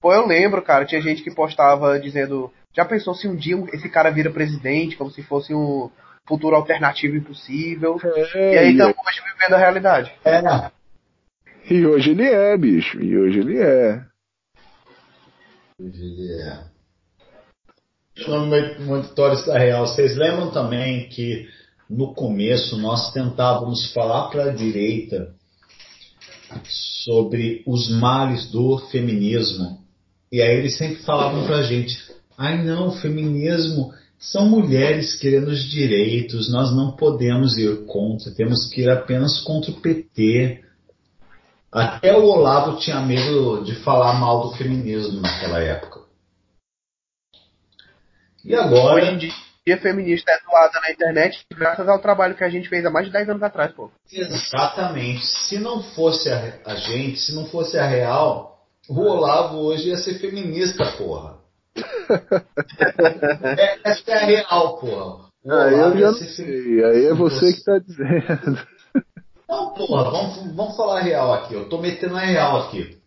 Pô, 0.00 0.12
eu 0.12 0.26
lembro, 0.26 0.62
cara, 0.62 0.84
tinha 0.84 1.00
gente 1.00 1.22
que 1.22 1.34
postava 1.34 1.98
dizendo. 1.98 2.52
Já 2.74 2.84
pensou 2.84 3.14
se 3.14 3.26
um 3.26 3.34
dia 3.34 3.56
esse 3.72 3.88
cara 3.88 4.10
vira 4.10 4.30
presidente, 4.30 4.96
como 4.96 5.10
se 5.10 5.22
fosse 5.24 5.52
um 5.52 5.90
futuro 6.26 6.54
alternativo 6.54 7.16
impossível? 7.16 7.98
É, 8.34 8.54
e 8.54 8.58
aí 8.58 8.70
estamos 8.72 8.94
hoje 8.96 9.20
vivendo 9.32 9.54
a 9.54 9.58
realidade. 9.58 10.12
É. 10.24 10.40
E 11.68 11.84
hoje 11.84 12.12
ele 12.12 12.24
é, 12.24 12.56
bicho. 12.56 13.00
E 13.02 13.18
hoje 13.18 13.40
ele 13.40 13.58
é. 13.58 14.04
Hoje 15.80 16.04
ele 16.04 16.42
é. 16.42 16.68
Monitores 18.80 19.44
da 19.46 19.58
Real, 19.58 19.86
vocês 19.86 20.16
lembram 20.16 20.50
também 20.50 21.08
que 21.08 21.48
no 21.90 22.14
começo 22.14 22.76
nós 22.76 23.12
tentávamos 23.12 23.92
falar 23.92 24.28
para 24.28 24.44
a 24.44 24.54
direita 24.54 25.34
sobre 26.64 27.62
os 27.66 27.90
males 28.00 28.50
do 28.50 28.78
feminismo 28.90 29.87
e 30.30 30.42
aí 30.42 30.56
eles 30.56 30.76
sempre 30.76 31.02
falavam 31.02 31.46
pra 31.46 31.62
gente: 31.62 31.96
ai 32.36 32.62
não, 32.62 32.92
feminismo 32.92 33.92
são 34.18 34.48
mulheres 34.48 35.14
querendo 35.14 35.48
os 35.48 35.62
direitos, 35.62 36.50
nós 36.52 36.74
não 36.74 36.96
podemos 36.96 37.56
ir 37.56 37.86
contra, 37.86 38.34
temos 38.34 38.68
que 38.68 38.82
ir 38.82 38.90
apenas 38.90 39.40
contra 39.40 39.70
o 39.70 39.80
PT. 39.80 40.64
Até 41.70 42.16
o 42.16 42.24
Olavo 42.24 42.78
tinha 42.78 43.00
medo 43.00 43.62
de 43.62 43.74
falar 43.76 44.14
mal 44.14 44.48
do 44.48 44.56
feminismo 44.56 45.20
naquela 45.20 45.60
época. 45.60 46.00
E 48.44 48.54
agora. 48.54 49.02
Hoje 49.02 49.12
em 49.12 49.18
dia, 49.18 49.80
feminista 49.80 50.32
é 50.32 50.40
doada 50.50 50.80
na 50.80 50.90
internet 50.90 51.44
graças 51.52 51.86
ao 51.86 52.00
trabalho 52.00 52.34
que 52.34 52.42
a 52.42 52.48
gente 52.48 52.68
fez 52.68 52.84
há 52.84 52.90
mais 52.90 53.06
de 53.06 53.12
10 53.12 53.28
anos 53.28 53.42
atrás, 53.42 53.70
pô. 53.72 53.90
Exatamente. 54.10 55.26
Se 55.26 55.58
não 55.58 55.82
fosse 55.82 56.30
a, 56.30 56.58
a 56.64 56.74
gente, 56.74 57.20
se 57.20 57.34
não 57.34 57.46
fosse 57.46 57.78
a 57.78 57.86
Real, 57.86 58.57
o 58.88 59.00
Olavo 59.00 59.58
hoje 59.58 59.88
ia 59.88 59.96
ser 59.98 60.18
feminista, 60.18 60.84
porra. 60.96 61.38
é, 63.58 63.90
essa 63.90 64.10
é 64.10 64.14
a 64.14 64.26
real, 64.26 64.78
porra. 64.78 65.28
O 65.44 65.52
ah, 65.52 65.70
eu. 65.70 66.88
Aí 66.90 67.06
é 67.06 67.14
você 67.14 67.52
que 67.52 67.64
tá 67.64 67.78
dizendo. 67.78 68.66
Não, 69.48 69.70
porra, 69.70 70.10
vamos, 70.10 70.54
vamos 70.54 70.76
falar 70.76 70.98
a 70.98 71.02
real 71.02 71.32
aqui. 71.32 71.54
Eu 71.54 71.68
tô 71.68 71.78
metendo 71.78 72.16
a 72.16 72.20
real 72.20 72.62
aqui. 72.62 72.98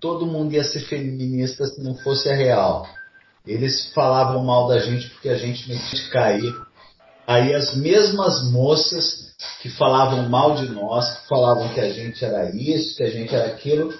Todo 0.00 0.26
mundo 0.26 0.54
ia 0.54 0.64
ser 0.64 0.80
feminista 0.80 1.66
se 1.66 1.82
não 1.82 1.94
fosse 1.96 2.28
a 2.28 2.34
real. 2.34 2.86
Eles 3.46 3.92
falavam 3.92 4.42
mal 4.42 4.68
da 4.68 4.78
gente 4.78 5.10
porque 5.10 5.28
a 5.28 5.36
gente 5.36 5.68
de 5.68 6.10
cair. 6.10 6.54
Aí 7.26 7.54
as 7.54 7.76
mesmas 7.76 8.50
moças 8.50 9.34
que 9.62 9.68
falavam 9.70 10.28
mal 10.28 10.56
de 10.56 10.68
nós, 10.70 11.18
que 11.18 11.28
falavam 11.28 11.68
que 11.72 11.80
a 11.80 11.92
gente 11.92 12.24
era 12.24 12.50
isso, 12.54 12.96
que 12.96 13.02
a 13.02 13.10
gente 13.10 13.34
era 13.34 13.46
aquilo, 13.46 13.94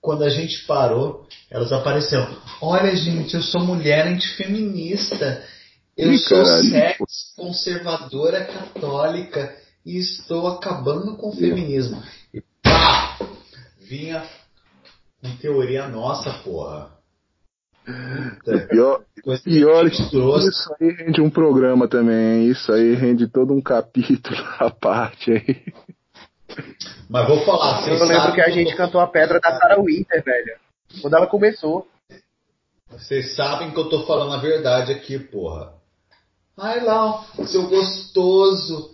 quando 0.00 0.24
a 0.24 0.28
gente 0.28 0.64
parou, 0.66 1.26
elas 1.50 1.72
apareceram. 1.72 2.28
Olha, 2.60 2.94
gente, 2.94 3.34
eu 3.34 3.42
sou 3.42 3.62
mulher 3.62 4.06
antifeminista. 4.06 5.44
Eu 5.96 6.12
Ih, 6.12 6.18
sou 6.18 6.44
sexo 6.44 7.34
conservadora 7.36 8.44
católica 8.44 9.56
e 9.84 9.98
estou 9.98 10.46
acabando 10.46 11.16
com 11.16 11.30
o 11.30 11.36
feminismo. 11.36 12.02
E 12.32 12.42
pá! 12.62 13.18
Vinha 13.80 14.22
com 15.20 15.36
teoria 15.36 15.88
nossa, 15.88 16.32
porra. 16.44 16.96
Puta, 17.84 18.66
pior, 18.68 19.02
pior 19.44 19.86
isso 19.86 20.76
aí 20.78 20.90
rende 20.90 21.20
um 21.22 21.30
programa 21.30 21.88
também. 21.88 22.48
Isso 22.50 22.70
aí 22.70 22.94
rende 22.94 23.26
todo 23.26 23.54
um 23.54 23.62
capítulo 23.62 24.36
à 24.60 24.70
parte 24.70 25.32
aí. 25.32 25.72
Mas 27.08 27.26
vou 27.26 27.44
falar. 27.44 27.86
Eu 27.88 28.04
lembro 28.04 28.32
que 28.32 28.40
a 28.40 28.50
gente 28.50 28.74
cantou 28.76 29.00
a 29.00 29.06
pedra 29.06 29.40
da 29.40 29.58
Sarah 29.58 29.80
Winter, 29.80 30.22
velho. 30.22 30.56
Quando 31.00 31.14
ela 31.14 31.26
começou. 31.26 31.86
Vocês 32.90 33.34
sabem 33.36 33.70
que 33.70 33.78
eu 33.78 33.88
tô 33.88 34.06
falando 34.06 34.34
a 34.34 34.38
verdade 34.38 34.92
aqui, 34.92 35.18
porra. 35.18 35.72
Ai 36.56 36.80
lá, 36.80 37.24
seu 37.46 37.68
gostoso. 37.68 38.90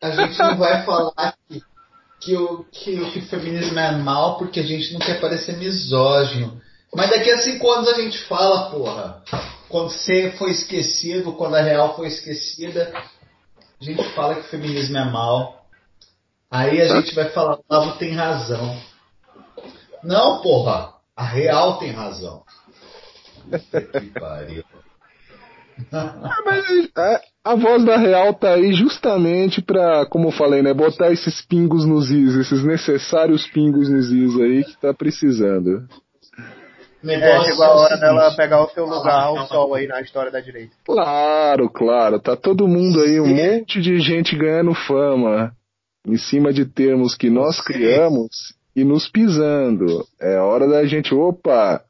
A 0.00 0.10
gente 0.10 0.38
não 0.38 0.56
vai 0.56 0.84
falar 0.86 1.34
que, 1.48 1.62
que, 2.20 2.36
o, 2.36 2.64
que, 2.72 3.10
que 3.10 3.18
o 3.18 3.26
feminismo 3.26 3.78
é 3.78 3.92
mal 3.92 4.38
porque 4.38 4.60
a 4.60 4.64
gente 4.64 4.92
não 4.92 5.00
quer 5.00 5.20
parecer 5.20 5.56
misógino. 5.56 6.60
Mas 6.94 7.10
daqui 7.10 7.30
a 7.30 7.38
cinco 7.38 7.70
anos 7.70 7.88
a 7.88 8.00
gente 8.00 8.18
fala, 8.24 8.70
porra. 8.70 9.22
Quando 9.68 9.90
você 9.90 10.32
foi 10.32 10.50
esquecido, 10.50 11.32
quando 11.32 11.54
a 11.54 11.62
real 11.62 11.96
foi 11.96 12.08
esquecida, 12.08 12.92
a 13.80 13.84
gente 13.84 14.02
fala 14.10 14.34
que 14.34 14.42
o 14.42 14.50
feminismo 14.50 14.96
é 14.98 15.04
mal. 15.04 15.61
Aí 16.52 16.82
a 16.82 16.88
gente 16.96 17.14
vai 17.14 17.30
falar, 17.30 17.54
o 17.56 17.64
Olavo 17.66 17.98
tem 17.98 18.12
razão. 18.12 18.76
Não, 20.04 20.42
porra, 20.42 20.92
a 21.16 21.24
Real 21.24 21.78
tem 21.78 21.92
razão. 21.92 22.42
que 23.50 24.10
pariu. 24.20 24.62
Ah, 25.90 26.42
mas 26.44 26.90
a, 26.94 27.20
a, 27.52 27.54
voz 27.54 27.82
da 27.86 27.96
Real 27.96 28.34
tá 28.34 28.52
aí 28.52 28.74
justamente 28.74 29.62
pra, 29.62 30.04
como 30.04 30.28
eu 30.28 30.30
falei, 30.30 30.60
né, 30.60 30.74
botar 30.74 31.10
esses 31.10 31.40
pingos 31.40 31.86
nos 31.86 32.10
is, 32.10 32.34
esses 32.36 32.62
necessários 32.62 33.46
pingos 33.46 33.88
nos 33.88 34.12
is 34.12 34.38
aí 34.38 34.64
que 34.64 34.76
tá 34.76 34.92
precisando. 34.92 35.88
É, 37.02 37.44
chegou 37.44 37.64
a 37.64 37.74
hora 37.74 37.96
dela 37.96 38.36
pegar 38.36 38.62
o 38.62 38.68
seu 38.68 38.84
lugar 38.84 39.22
ao 39.22 39.46
sol 39.46 39.74
aí 39.74 39.86
na 39.86 40.02
história 40.02 40.30
da 40.30 40.38
direita. 40.38 40.76
Claro, 40.84 41.70
claro, 41.70 42.20
tá 42.20 42.36
todo 42.36 42.68
mundo 42.68 43.00
aí, 43.00 43.18
um 43.18 43.26
monte 43.26 43.80
de 43.80 43.98
gente 43.98 44.36
ganhando 44.36 44.74
fama 44.74 45.56
em 46.06 46.16
cima 46.16 46.52
de 46.52 46.64
termos 46.64 47.14
que 47.14 47.30
nós 47.30 47.60
criamos 47.60 48.54
e 48.74 48.84
nos 48.84 49.08
pisando. 49.08 50.06
É 50.20 50.38
hora 50.38 50.68
da 50.68 50.84
gente, 50.84 51.14
opa, 51.14 51.84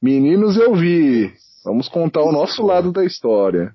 meninos 0.00 0.56
eu 0.56 0.74
vi, 0.74 1.32
vamos 1.64 1.88
contar 1.88 2.22
o 2.22 2.32
nosso 2.32 2.62
lado 2.62 2.92
da 2.92 3.04
história. 3.04 3.74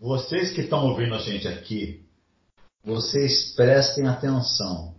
vocês 0.00 0.52
que 0.52 0.62
estão 0.62 0.86
ouvindo 0.86 1.14
a 1.14 1.18
gente 1.18 1.46
aqui, 1.46 2.02
vocês 2.84 3.54
prestem 3.54 4.06
atenção. 4.06 4.94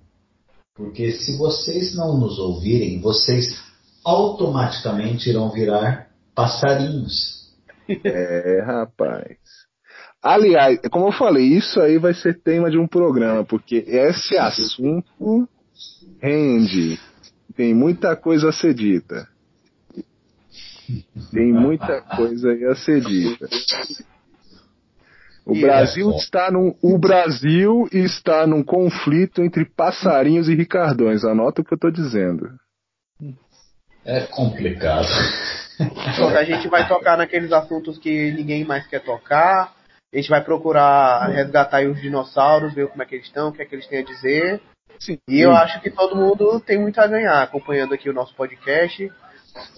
Porque 0.76 1.12
se 1.12 1.38
vocês 1.38 1.96
não 1.96 2.18
nos 2.18 2.40
ouvirem, 2.40 3.02
vocês 3.02 3.62
automaticamente 4.04 5.30
irão 5.30 5.52
virar 5.52 6.10
passarinhos. 6.34 7.42
É, 8.06 8.62
rapaz. 8.62 9.38
Aliás, 10.22 10.80
como 10.92 11.08
eu 11.08 11.12
falei, 11.12 11.46
isso 11.46 11.82
aí 11.82 11.98
vai 11.98 12.14
ser 12.14 12.40
tema 12.40 12.70
de 12.70 12.78
um 12.78 12.88
programa, 12.88 13.44
porque 13.44 13.84
esse 13.88 14.38
assunto 14.38 15.48
rende. 16.22 17.00
Tem 17.56 17.74
muita 17.74 18.16
coisa 18.16 18.50
a 18.50 18.52
ser 18.52 18.74
dita. 18.74 19.28
Tem 21.32 21.52
muita 21.52 22.02
coisa 22.02 22.52
a 22.70 22.76
ser 22.76 23.02
dita. 23.02 23.48
O 25.46 25.60
Brasil 25.60 26.12
está 26.12 26.52
num, 26.52 26.76
o 26.82 27.00
Brasil 27.00 27.88
está 27.92 28.46
num 28.46 28.64
conflito 28.64 29.42
entre 29.42 29.66
passarinhos 29.66 30.48
e 30.48 30.56
ricardões. 30.56 31.26
Anota 31.26 31.62
o 31.62 31.66
que 31.66 31.74
eu 31.74 31.76
estou 31.76 31.92
dizendo. 31.92 32.52
É 34.06 34.22
complicado. 34.22 35.08
a 36.38 36.44
gente 36.44 36.68
vai 36.68 36.88
tocar 36.88 37.18
naqueles 37.18 37.52
assuntos 37.52 37.98
que 37.98 38.32
ninguém 38.32 38.64
mais 38.64 38.86
quer 38.88 39.04
tocar. 39.04 39.74
A 40.14 40.18
gente 40.18 40.30
vai 40.30 40.44
procurar 40.44 41.28
resgatar 41.30 41.84
os 41.84 42.02
dinossauros, 42.02 42.74
ver 42.74 42.88
como 42.90 43.02
é 43.02 43.06
que 43.06 43.16
eles 43.16 43.28
estão, 43.28 43.50
o 43.50 43.54
que 43.54 43.62
é 43.62 43.66
que 43.66 43.76
eles 43.76 43.88
têm 43.88 44.00
a 44.00 44.06
dizer. 44.06 44.62
Sim. 45.00 45.18
E 45.28 45.40
eu 45.40 45.52
acho 45.52 45.82
que 45.82 45.90
todo 45.90 46.16
mundo 46.16 46.60
tem 46.60 46.80
muito 46.80 47.00
a 47.00 47.08
ganhar 47.08 47.42
acompanhando 47.42 47.94
aqui 47.94 48.10
o 48.10 48.14
nosso 48.14 48.36
podcast, 48.36 49.12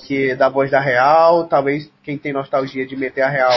que 0.06 0.32
é 0.32 0.36
da 0.36 0.50
voz 0.50 0.72
da 0.72 0.80
Real. 0.80 1.48
Talvez 1.48 1.92
quem 2.04 2.18
tem 2.18 2.34
nostalgia 2.34 2.86
de 2.86 2.96
meter 2.96 3.22
a 3.22 3.30
Real, 3.30 3.52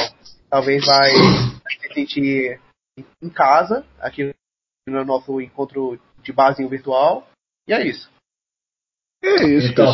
talvez 0.50 0.84
vai 0.84 1.10
se 1.10 1.94
sentir 1.94 2.60
em 3.22 3.28
casa, 3.30 3.84
aqui 3.98 4.34
no 4.86 5.04
nosso 5.04 5.40
encontro 5.40 5.98
de 6.22 6.32
barzinho 6.32 6.68
virtual. 6.68 7.26
E 7.66 7.72
é 7.72 7.84
isso. 7.84 8.10
É 9.24 9.44
isso, 9.44 9.72
então, 9.72 9.86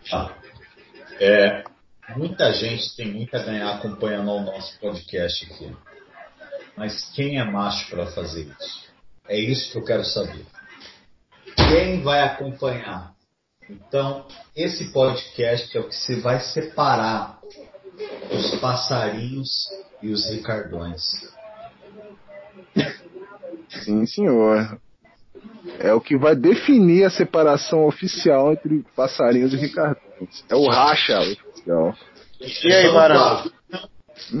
pessoal. 0.00 0.32
É, 1.20 1.62
muita 2.16 2.52
gente 2.52 2.94
tem 2.96 3.12
muito 3.12 3.34
a 3.34 3.42
ganhar 3.42 3.74
acompanhando 3.74 4.30
o 4.30 4.42
nosso 4.42 4.78
podcast 4.78 5.46
aqui. 5.46 5.76
Mas 6.76 7.10
quem 7.14 7.38
é 7.38 7.44
macho 7.44 7.88
para 7.88 8.06
fazer 8.06 8.52
isso? 8.60 8.84
É 9.28 9.38
isso 9.38 9.72
que 9.72 9.78
eu 9.78 9.84
quero 9.84 10.04
saber. 10.04 10.44
Quem 11.56 12.02
vai 12.02 12.20
acompanhar? 12.20 13.14
Então, 13.70 14.26
esse 14.54 14.92
podcast 14.92 15.76
é 15.76 15.80
o 15.80 15.88
que 15.88 15.94
se 15.94 16.16
vai 16.20 16.40
separar 16.40 17.38
os 18.30 18.60
passarinhos 18.60 19.50
e 20.02 20.10
os 20.10 20.28
ricardões. 20.28 21.02
Sim, 23.82 24.04
senhor. 24.06 24.78
É 25.78 25.92
o 25.94 26.00
que 26.00 26.16
vai 26.16 26.36
definir 26.36 27.04
a 27.04 27.10
separação 27.10 27.86
oficial 27.86 28.52
entre 28.52 28.84
passarinhos 28.94 29.54
e 29.54 29.56
ricardões. 29.56 30.44
É 30.48 30.54
o 30.54 30.68
racha 30.68 31.18
oficial. 31.66 31.94
E 32.64 32.72
aí, 32.72 32.92
Barão? 32.92 33.50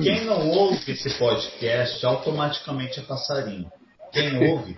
Quem 0.02 0.24
não 0.24 0.48
ouve 0.50 0.92
esse 0.92 1.18
podcast 1.18 2.04
automaticamente 2.06 3.00
é 3.00 3.02
passarinho. 3.02 3.70
Quem 4.12 4.50
ouve 4.50 4.76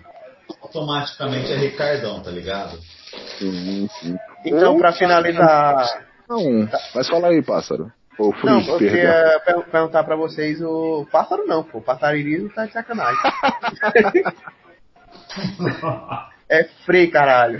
automaticamente 0.61 1.51
é 1.51 1.57
Ricardão, 1.57 2.21
tá 2.21 2.31
ligado? 2.31 2.77
Sim, 3.37 3.87
sim. 3.99 4.17
Então, 4.45 4.77
para 4.77 4.93
finalizar. 4.93 6.05
Não, 6.27 6.67
mas 6.93 7.07
fala 7.07 7.29
aí, 7.29 7.41
pássaro. 7.41 7.91
Ou 8.17 8.33
não, 8.43 8.59
eu 8.61 8.77
queria 8.79 9.39
perguntar 9.71 10.03
pra 10.03 10.15
vocês 10.15 10.59
o. 10.61 11.07
Pássaro 11.11 11.45
não, 11.45 11.63
pô. 11.63 11.79
Passarirismo 11.79 12.49
tá 12.49 12.65
de 12.65 12.73
sacanagem. 12.73 13.19
é 16.49 16.63
free, 16.85 17.11
caralho. 17.11 17.59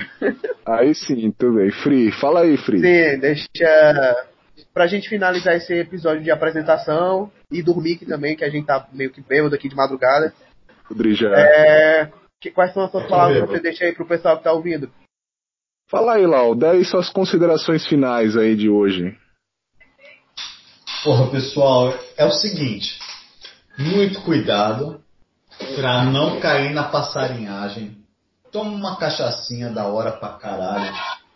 Aí 0.65 0.95
sim, 0.95 1.31
tudo 1.37 1.57
bem. 1.57 1.69
Free, 1.71 2.11
fala 2.11 2.41
aí, 2.41 2.57
Free. 2.57 2.79
Sim, 2.79 3.19
deixa. 3.19 4.15
Pra 4.77 4.85
gente 4.85 5.09
finalizar 5.09 5.55
esse 5.55 5.73
episódio 5.73 6.21
de 6.21 6.29
apresentação 6.29 7.31
e 7.51 7.63
dormir 7.63 7.95
aqui 7.95 8.05
também, 8.05 8.35
que 8.35 8.43
a 8.43 8.49
gente 8.49 8.67
tá 8.67 8.87
meio 8.93 9.09
que 9.09 9.19
bêbado 9.21 9.55
aqui 9.55 9.67
de 9.67 9.75
madrugada. 9.75 10.31
É, 11.35 12.11
que, 12.39 12.51
quais 12.51 12.75
são 12.75 12.83
as 12.83 12.91
suas 12.91 13.07
palavras 13.07 13.41
que 13.41 13.47
você 13.47 13.59
deixa 13.59 13.85
aí 13.85 13.95
pro 13.95 14.07
pessoal 14.07 14.37
que 14.37 14.43
tá 14.43 14.53
ouvindo? 14.53 14.91
Fala 15.89 16.13
aí, 16.13 16.27
Lau, 16.27 16.53
dá 16.53 16.73
aí 16.73 16.85
suas 16.85 17.09
considerações 17.09 17.87
finais 17.87 18.37
aí 18.37 18.55
de 18.55 18.69
hoje. 18.69 19.17
Porra, 21.03 21.31
pessoal, 21.31 21.91
é 22.15 22.25
o 22.25 22.31
seguinte: 22.31 22.99
muito 23.79 24.21
cuidado 24.21 25.01
pra 25.75 26.03
não 26.03 26.39
cair 26.39 26.71
na 26.75 26.83
passarinhagem. 26.83 27.97
Toma 28.51 28.75
uma 28.75 28.95
cachaçinha 28.95 29.71
da 29.71 29.87
hora 29.87 30.11
pra 30.11 30.33
caralho, 30.33 30.93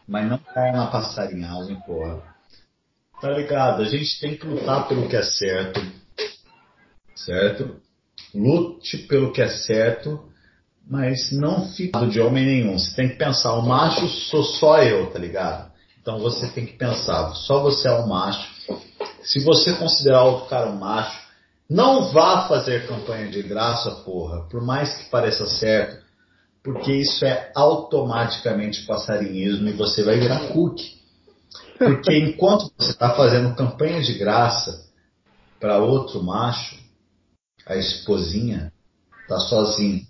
mas 0.07 0.29
não 0.29 0.37
caia 0.37 0.73
na 0.73 0.85
passarinhagem, 0.91 1.75
porra. 1.87 2.30
Tá 3.21 3.29
ligado? 3.29 3.83
A 3.83 3.85
gente 3.85 4.19
tem 4.19 4.35
que 4.35 4.45
lutar 4.45 4.87
pelo 4.87 5.07
que 5.07 5.15
é 5.15 5.23
certo. 5.23 5.81
Certo? 7.15 7.75
Lute 8.33 8.97
pelo 8.97 9.31
que 9.31 9.41
é 9.41 9.47
certo 9.47 10.31
mas 10.91 11.31
não 11.31 11.67
fica 11.69 12.05
de 12.05 12.19
homem 12.19 12.45
nenhum. 12.45 12.77
Você 12.77 12.95
tem 12.95 13.09
que 13.09 13.15
pensar, 13.15 13.53
o 13.53 13.61
macho 13.61 14.07
sou 14.07 14.43
só 14.43 14.81
eu, 14.83 15.09
tá 15.11 15.19
ligado? 15.19 15.71
Então 16.01 16.19
você 16.19 16.47
tem 16.49 16.65
que 16.65 16.73
pensar, 16.73 17.33
só 17.33 17.61
você 17.61 17.87
é 17.87 17.93
um 17.93 18.07
macho. 18.07 18.45
Se 19.23 19.39
você 19.43 19.73
considerar 19.73 20.23
outro 20.23 20.49
cara 20.49 20.69
um 20.69 20.77
macho, 20.77 21.17
não 21.69 22.11
vá 22.11 22.47
fazer 22.47 22.87
campanha 22.87 23.29
de 23.29 23.41
graça, 23.43 23.91
porra, 24.03 24.41
por 24.49 24.61
mais 24.61 24.97
que 24.97 25.09
pareça 25.09 25.45
certo, 25.45 26.03
porque 26.63 26.91
isso 26.91 27.23
é 27.23 27.51
automaticamente 27.55 28.85
passarinhismo 28.85 29.69
e 29.69 29.73
você 29.73 30.03
vai 30.03 30.19
virar 30.19 30.49
cookie. 30.49 31.00
Porque 31.85 32.17
enquanto 32.17 32.71
você 32.77 32.91
está 32.91 33.15
fazendo 33.15 33.55
campanha 33.55 34.01
de 34.01 34.13
graça 34.17 34.87
para 35.59 35.79
outro 35.79 36.21
macho, 36.23 36.79
a 37.65 37.75
esposinha 37.75 38.71
está 39.23 39.39
sozinha 39.39 40.01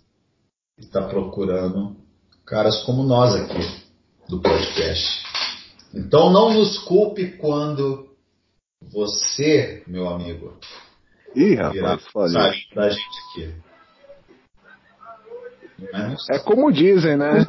está 0.77 1.07
procurando 1.07 1.95
caras 2.45 2.83
como 2.83 3.03
nós 3.03 3.35
aqui 3.35 3.83
do 4.27 4.41
podcast. 4.41 5.23
Então 5.93 6.31
não 6.31 6.53
nos 6.53 6.79
culpe 6.79 7.37
quando 7.37 8.09
você, 8.91 9.83
meu 9.87 10.09
amigo, 10.09 10.57
Ih, 11.35 11.55
rapaz, 11.55 12.33
da 12.75 12.89
gente 12.89 13.19
aqui. 13.29 13.55
É 16.31 16.39
como 16.39 16.71
dizem, 16.71 17.17
né? 17.17 17.45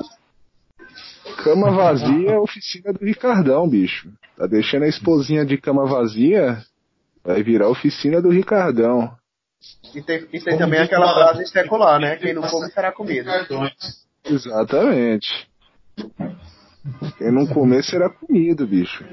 Cama 1.42 1.70
vazia 1.70 2.30
é 2.30 2.38
oficina 2.38 2.92
do 2.92 3.04
Ricardão, 3.04 3.68
bicho. 3.68 4.08
Tá 4.36 4.46
deixando 4.46 4.84
a 4.84 4.88
esposinha 4.88 5.44
de 5.44 5.58
cama 5.58 5.86
vazia, 5.86 6.58
vai 7.24 7.42
virar 7.42 7.68
oficina 7.68 8.20
do 8.22 8.30
Ricardão. 8.30 9.10
E 9.94 10.02
tem, 10.02 10.26
e 10.32 10.40
tem 10.40 10.58
também 10.58 10.80
aquela 10.80 11.12
frase 11.12 11.46
secular, 11.46 12.00
né? 12.00 12.16
Quem 12.16 12.34
não 12.34 12.42
come 12.42 12.70
será 12.70 12.92
comido. 12.92 13.30
Exatamente. 14.24 15.48
Quem 17.18 17.32
não 17.32 17.46
comer 17.46 17.84
será 17.84 18.08
comido, 18.10 18.66
bicho. 18.66 19.04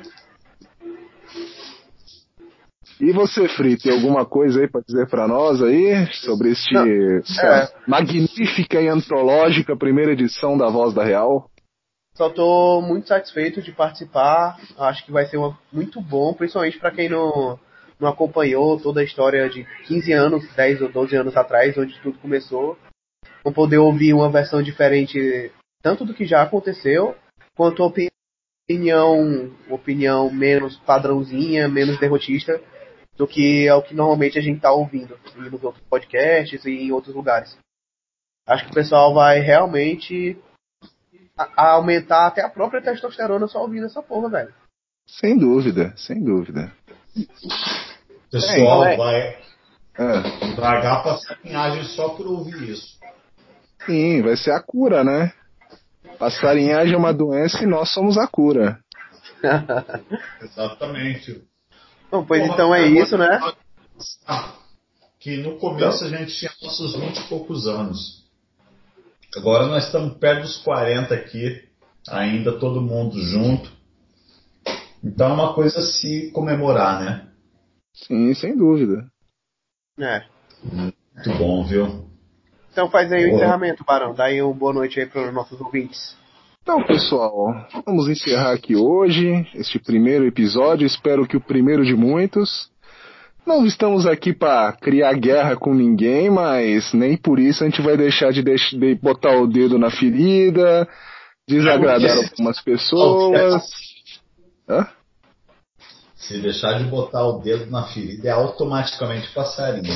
E 3.00 3.13
você, 3.13 3.48
Fri, 3.48 3.78
tem 3.78 3.94
alguma 3.94 4.26
coisa 4.26 4.60
aí 4.60 4.68
para 4.68 4.82
dizer 4.82 5.08
para 5.08 5.28
nós 5.28 5.62
aí 5.63 6.06
sobre 6.13 6.52
este 6.52 6.76
é. 6.78 7.70
magnífica 7.88 8.82
e 8.82 8.89
antológica 8.89 9.78
primeira 9.78 10.12
edição 10.12 10.58
da 10.58 10.70
Voz 10.70 10.94
da 10.94 11.04
Real? 11.04 11.50
Só 12.19 12.29
tô 12.29 12.82
muito 12.82 13.08
satisfeito 13.08 13.62
de 13.62 13.71
participar. 13.71 14.60
Acho 14.77 15.05
que 15.05 15.12
vai 15.12 15.25
ser 15.27 15.38
uma, 15.38 15.58
muito 15.71 16.01
bom, 16.01 16.34
principalmente 16.34 16.77
para 16.77 16.91
quem 16.91 17.08
não 17.08 17.58
não 17.97 18.10
acompanhou 18.10 18.77
toda 18.77 18.99
a 18.99 19.03
história 19.05 19.49
de 19.49 19.65
15 19.86 20.12
anos, 20.12 20.53
10 20.53 20.82
ou 20.82 20.91
12 20.91 21.15
anos 21.15 21.38
atrás, 21.38 21.77
onde 21.77 21.97
tudo 22.01 22.19
começou, 22.19 22.77
vão 23.41 23.53
poder 23.53 23.77
ouvir 23.77 24.13
uma 24.13 24.29
versão 24.29 24.62
diferente 24.62 25.49
tanto 25.82 26.03
do 26.03 26.13
que 26.13 26.25
já 26.25 26.41
aconteceu, 26.41 27.15
quanto 27.55 27.84
opinião, 27.84 29.51
opinião 29.69 30.29
menos 30.29 30.75
padrãozinha, 30.79 31.69
menos 31.69 31.99
derrotista 31.99 32.62
do 33.15 33.25
que 33.25 33.65
é 33.65 33.73
o 33.73 33.82
que 33.82 33.95
normalmente 33.95 34.38
a 34.38 34.41
gente 34.41 34.58
está 34.58 34.73
ouvindo 34.73 35.17
nos 35.38 35.63
outros 35.63 35.84
podcasts 35.89 36.65
e 36.65 36.71
em 36.71 36.91
outros 36.91 37.15
lugares. 37.15 37.58
Acho 38.45 38.65
que 38.65 38.71
o 38.71 38.75
pessoal 38.75 39.13
vai 39.13 39.39
realmente 39.39 40.38
a, 41.56 41.71
aumentar 41.71 42.28
até 42.28 42.43
a 42.43 42.49
própria 42.49 42.82
testosterona 42.82 43.47
só 43.47 43.62
ouvindo 43.62 43.86
essa 43.86 44.02
porra, 44.02 44.30
velho. 44.30 44.54
Sem 45.08 45.38
dúvida, 45.38 45.93
sem 45.95 46.23
dúvida. 46.23 46.71
O 47.15 48.32
pessoal 48.32 48.86
é, 48.86 48.97
vai 48.97 49.38
é. 49.97 50.56
dragar 50.56 51.04
passarinhagem 51.04 51.84
só 51.86 52.10
por 52.10 52.28
ouvir 52.28 52.69
isso. 52.69 52.99
Sim, 53.86 54.21
vai 54.21 54.36
ser 54.36 54.52
a 54.52 54.62
cura, 54.62 55.04
né? 55.04 55.34
Passarinhagem 56.19 56.93
é 56.93 56.97
uma 56.97 57.13
doença 57.13 57.63
e 57.63 57.67
nós 57.67 57.89
somos 57.93 58.17
a 58.17 58.28
cura. 58.28 58.80
Exatamente. 60.41 61.43
Bom, 62.12 62.25
pois 62.25 62.41
Porra, 62.41 62.54
então 62.54 62.75
é 62.75 62.86
isso, 62.88 63.17
né? 63.17 63.39
que 65.19 65.38
no 65.38 65.58
começo 65.58 66.06
a 66.06 66.10
gente 66.10 66.34
tinha 66.34 66.52
nossos 66.62 66.95
20 66.95 67.17
e 67.17 67.28
poucos 67.28 67.67
anos. 67.67 68.29
Agora 69.36 69.68
nós 69.68 69.86
estamos 69.86 70.18
perto 70.18 70.42
dos 70.42 70.58
40 70.63 71.13
aqui, 71.13 71.63
ainda 72.10 72.60
todo 72.60 72.82
mundo 72.82 73.20
junto. 73.22 73.72
Então 75.04 75.30
é 75.30 75.34
uma 75.34 75.54
coisa 75.54 75.80
a 75.80 75.82
se 75.82 76.32
comemorar, 76.32 77.00
né? 77.00 77.28
Sim, 77.94 78.34
sem 78.34 78.56
dúvida. 78.56 79.08
É. 80.00 80.24
Muito 80.63 81.38
bom, 81.38 81.63
viu? 81.65 82.10
Então 82.72 82.89
faz 82.89 83.12
aí 83.12 83.26
o 83.26 83.36
encerramento, 83.36 83.84
Barão. 83.84 84.13
Dá 84.13 84.26
aí 84.26 84.42
uma 84.42 84.54
boa 84.54 84.74
noite 84.74 85.00
aí 85.00 85.06
para 85.06 85.28
os 85.28 85.34
nossos 85.34 85.60
ouvintes. 85.60 86.18
Então, 86.62 86.84
pessoal, 86.84 87.68
vamos 87.86 88.08
encerrar 88.08 88.54
aqui 88.54 88.76
hoje 88.76 89.48
este 89.56 89.80
primeiro 89.80 90.26
episódio. 90.26 90.86
Espero 90.86 91.28
que 91.28 91.36
o 91.36 91.42
primeiro 91.42 91.84
de 91.84 91.96
muitos. 91.96 92.70
Não 93.45 93.65
estamos 93.65 94.06
aqui 94.06 94.32
para 94.34 94.73
criar 94.73 95.13
guerra 95.13 95.56
com 95.56 95.73
ninguém, 95.73 96.30
mas 96.30 96.93
nem 96.93 97.17
por 97.17 97.39
isso 97.39 97.63
a 97.63 97.69
gente 97.69 97.82
vai 97.82 97.97
deixar 97.97 98.32
de, 98.32 98.43
deix- 98.43 98.69
de 98.71 98.95
botar 98.95 99.36
o 99.38 99.47
dedo 99.47 99.80
na 99.80 99.89
ferida, 99.89 100.88
desagradar 101.47 102.15
algumas 102.17 102.62
pessoas. 102.62 103.63
Hã? 104.69 104.88
Se 106.15 106.39
deixar 106.41 106.73
de 106.78 106.84
botar 106.84 107.23
o 107.25 107.39
dedo 107.39 107.65
na 107.71 107.84
ferida, 107.88 108.28
é 108.28 108.32
automaticamente 108.32 109.30
passarinho. 109.34 109.93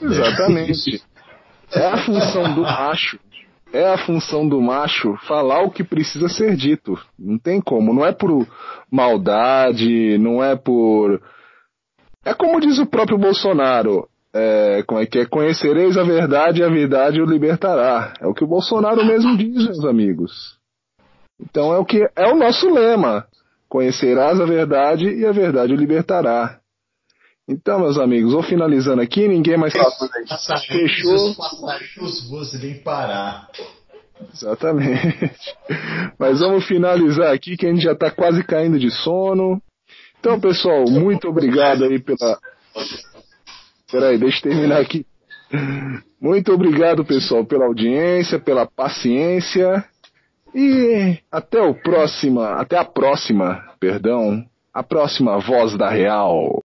Exatamente. 0.00 1.02
É 1.72 1.86
a 1.86 1.96
função 2.04 2.54
do 2.54 2.62
macho. 2.62 3.18
É 3.72 3.88
a 3.88 3.98
função 3.98 4.46
do 4.46 4.60
macho 4.60 5.16
falar 5.26 5.62
o 5.62 5.70
que 5.70 5.82
precisa 5.82 6.28
ser 6.28 6.54
dito. 6.54 6.96
Não 7.18 7.38
tem 7.38 7.60
como. 7.60 7.92
Não 7.94 8.04
é 8.04 8.12
por 8.12 8.46
maldade, 8.90 10.18
não 10.18 10.44
é 10.44 10.54
por. 10.54 11.20
É 12.24 12.34
como 12.34 12.60
diz 12.60 12.78
o 12.78 12.86
próprio 12.86 13.18
Bolsonaro. 13.18 14.08
É, 14.34 14.82
como 14.86 15.00
é 15.00 15.06
que 15.06 15.18
é? 15.18 15.26
Conhecereis 15.26 15.96
a 15.98 16.04
verdade 16.04 16.60
e 16.60 16.64
a 16.64 16.68
verdade 16.68 17.20
o 17.20 17.26
libertará. 17.26 18.14
É 18.20 18.26
o 18.26 18.32
que 18.32 18.44
o 18.44 18.46
Bolsonaro 18.46 19.04
mesmo 19.04 19.36
diz, 19.36 19.64
meus 19.64 19.84
amigos. 19.84 20.56
Então 21.40 21.72
é 21.72 21.78
o 21.78 21.84
que 21.84 22.08
é 22.16 22.26
o 22.28 22.36
nosso 22.36 22.70
lema. 22.72 23.26
Conhecerás 23.68 24.40
a 24.40 24.44
verdade 24.44 25.06
e 25.06 25.26
a 25.26 25.32
verdade 25.32 25.72
o 25.72 25.76
libertará. 25.76 26.60
Então, 27.48 27.80
meus 27.80 27.98
amigos, 27.98 28.32
vou 28.32 28.42
finalizando 28.42 29.02
aqui, 29.02 29.26
ninguém 29.26 29.56
mais 29.56 29.72
Passarinhos, 29.74 30.66
Fechou. 30.66 31.30
os 31.30 31.36
passarinhos 31.36 32.30
vos 32.30 32.54
limpará. 32.54 33.48
Exatamente. 34.32 35.56
Mas 36.18 36.40
vamos 36.40 36.64
finalizar 36.66 37.34
aqui 37.34 37.56
que 37.56 37.66
a 37.66 37.70
gente 37.70 37.82
já 37.82 37.92
está 37.92 38.10
quase 38.10 38.44
caindo 38.44 38.78
de 38.78 38.90
sono. 38.90 39.60
Então, 40.22 40.38
pessoal, 40.38 40.84
muito 40.88 41.28
obrigado 41.28 41.82
aí 41.82 41.98
pela. 41.98 42.38
Peraí, 43.90 44.16
deixa 44.16 44.38
eu 44.38 44.52
terminar 44.52 44.80
aqui. 44.80 45.04
Muito 46.20 46.52
obrigado, 46.52 47.04
pessoal, 47.04 47.44
pela 47.44 47.64
audiência, 47.64 48.38
pela 48.38 48.64
paciência. 48.64 49.84
E 50.54 51.18
até 51.28 51.60
o 51.60 51.74
próxima, 51.74 52.52
até 52.52 52.78
a 52.78 52.84
próxima, 52.84 53.64
perdão, 53.80 54.44
a 54.72 54.84
próxima 54.84 55.40
Voz 55.40 55.76
da 55.76 55.90
Real. 55.90 56.60